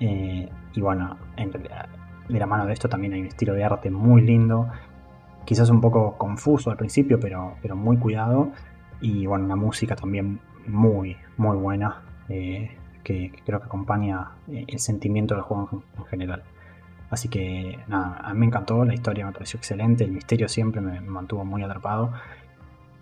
Eh, 0.00 0.48
y 0.72 0.80
bueno, 0.80 1.18
en 1.36 1.50
de 1.50 2.38
la 2.38 2.46
mano 2.46 2.64
de 2.64 2.72
esto 2.72 2.88
también 2.88 3.12
hay 3.12 3.20
un 3.20 3.26
estilo 3.26 3.52
de 3.54 3.64
arte 3.64 3.90
muy 3.90 4.22
lindo, 4.22 4.68
quizás 5.44 5.68
un 5.68 5.80
poco 5.80 6.16
confuso 6.16 6.70
al 6.70 6.76
principio, 6.76 7.18
pero, 7.20 7.56
pero 7.60 7.76
muy 7.76 7.98
cuidado. 7.98 8.52
Y 9.00 9.26
bueno, 9.26 9.44
una 9.44 9.56
música 9.56 9.96
también 9.96 10.40
muy, 10.66 11.16
muy 11.36 11.56
buena. 11.56 12.02
Eh, 12.30 12.70
que, 13.02 13.32
creo 13.44 13.58
que 13.58 13.66
acompaña 13.66 14.32
eh, 14.48 14.64
el 14.68 14.78
sentimiento 14.78 15.34
del 15.34 15.42
juego 15.42 15.82
en, 15.98 16.04
general. 16.04 16.44
Así 17.10 17.28
que 17.28 17.78
nada, 17.88 18.18
a 18.22 18.32
mí 18.34 18.40
me 18.40 18.46
encantó, 18.46 18.84
la 18.84 18.94
historia 18.94 19.26
me 19.26 19.32
pareció 19.32 19.58
excelente, 19.58 20.04
el 20.04 20.12
misterio 20.12 20.48
siempre 20.48 20.80
me, 20.80 21.00
mantuvo 21.00 21.44
muy 21.44 21.62
atrapado. 21.64 22.12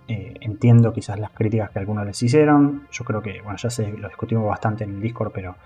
Eh, 0.07 0.35
entiendo 0.41 0.95
quizás 0.95 1.19
las 1.21 1.31
críticas 1.33 1.71
que 1.71 1.79
algunos 1.79 2.07
les 2.07 2.23
hicieron. 2.23 2.89
Yo 2.91 3.05
creo 3.05 3.21
que, 3.21 3.43
bueno, 3.43 3.59
ya 3.59 3.69
sé, 3.69 3.93
lo 3.93 4.09
discutimos 4.09 4.47
bastante 4.47 4.85
en 4.85 4.95
el 4.95 5.01
Discord, 5.03 5.33
pero 5.35 5.57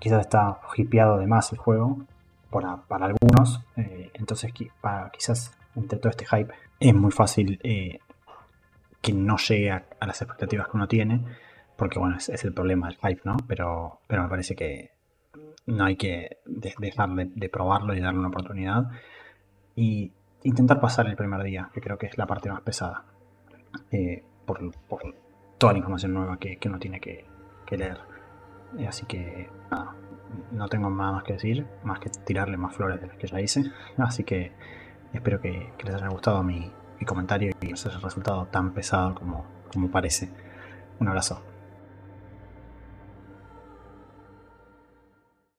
quizás 0.00 0.22
está 0.22 0.58
hipeado 0.76 1.18
de 1.18 1.28
más 1.28 1.52
el 1.52 1.58
juego 1.58 1.98
para, 2.50 2.82
algunos. 2.88 3.60
Entonces, 4.14 4.52
quizás 4.52 5.52
entre 5.76 5.98
todo 6.00 6.10
este 6.10 6.26
hype 6.26 6.52
es 6.80 6.94
muy 6.94 7.12
fácil 7.12 7.60
que 9.00 9.12
no 9.12 9.36
llegue 9.36 9.70
a, 9.70 9.84
las 10.00 10.20
expectativas 10.20 10.66
que 10.66 10.76
uno 10.76 10.88
tiene 10.88 11.22
porque 11.76 11.98
bueno, 11.98 12.16
es, 12.16 12.44
el 12.44 12.52
problema 12.52 12.88
del 12.88 12.96
hype, 12.96 13.20
¿no? 13.24 13.36
Pero, 13.46 14.00
pero 14.06 14.22
me 14.22 14.28
parece 14.28 14.54
que 14.54 14.90
no 15.66 15.84
hay 15.84 15.96
que 15.96 16.38
dejar 16.46 17.10
de, 17.10 17.48
probarlo 17.48 17.94
y 17.94 18.00
darle 18.00 18.20
una 18.20 18.28
oportunidad. 18.28 18.90
Y 19.74 20.12
intentar 20.42 20.80
pasar 20.80 21.06
el 21.06 21.16
primer 21.16 21.42
día, 21.42 21.70
que 21.74 21.80
creo 21.80 21.98
que 21.98 22.06
es 22.06 22.16
la 22.16 22.26
parte 22.26 22.50
más 22.50 22.62
pesada. 22.62 23.04
Eh, 23.90 24.24
por, 24.46 24.60
toda 25.58 25.72
la 25.72 25.78
información 25.78 26.14
nueva 26.14 26.38
que, 26.38 26.58
uno 26.66 26.78
tiene 26.78 27.00
que, 27.00 27.26
leer. 27.70 27.98
Eh, 28.78 28.86
así 28.86 29.06
que 29.06 29.50
nada, 29.70 29.94
no 30.52 30.68
tengo 30.68 30.88
nada 30.88 31.12
más 31.12 31.24
que 31.24 31.34
decir, 31.34 31.66
más 31.82 31.98
que 31.98 32.10
tirarle 32.10 32.56
más 32.56 32.74
flores 32.74 33.00
de 33.00 33.08
las 33.08 33.16
que 33.16 33.26
ya 33.26 33.40
hice. 33.40 33.64
Así 33.98 34.24
que 34.24 34.52
espero 35.12 35.40
que, 35.40 35.72
les 35.84 35.94
haya 35.94 36.08
gustado 36.08 36.42
mi, 36.42 36.70
comentario 37.06 37.52
y 37.60 37.66
no 37.66 37.74
haya 37.74 37.98
resultado 37.98 38.46
tan 38.46 38.72
pesado 38.72 39.14
como, 39.14 39.44
como 39.72 39.90
parece. 39.90 40.30
Un 40.98 41.08
abrazo. 41.08 41.42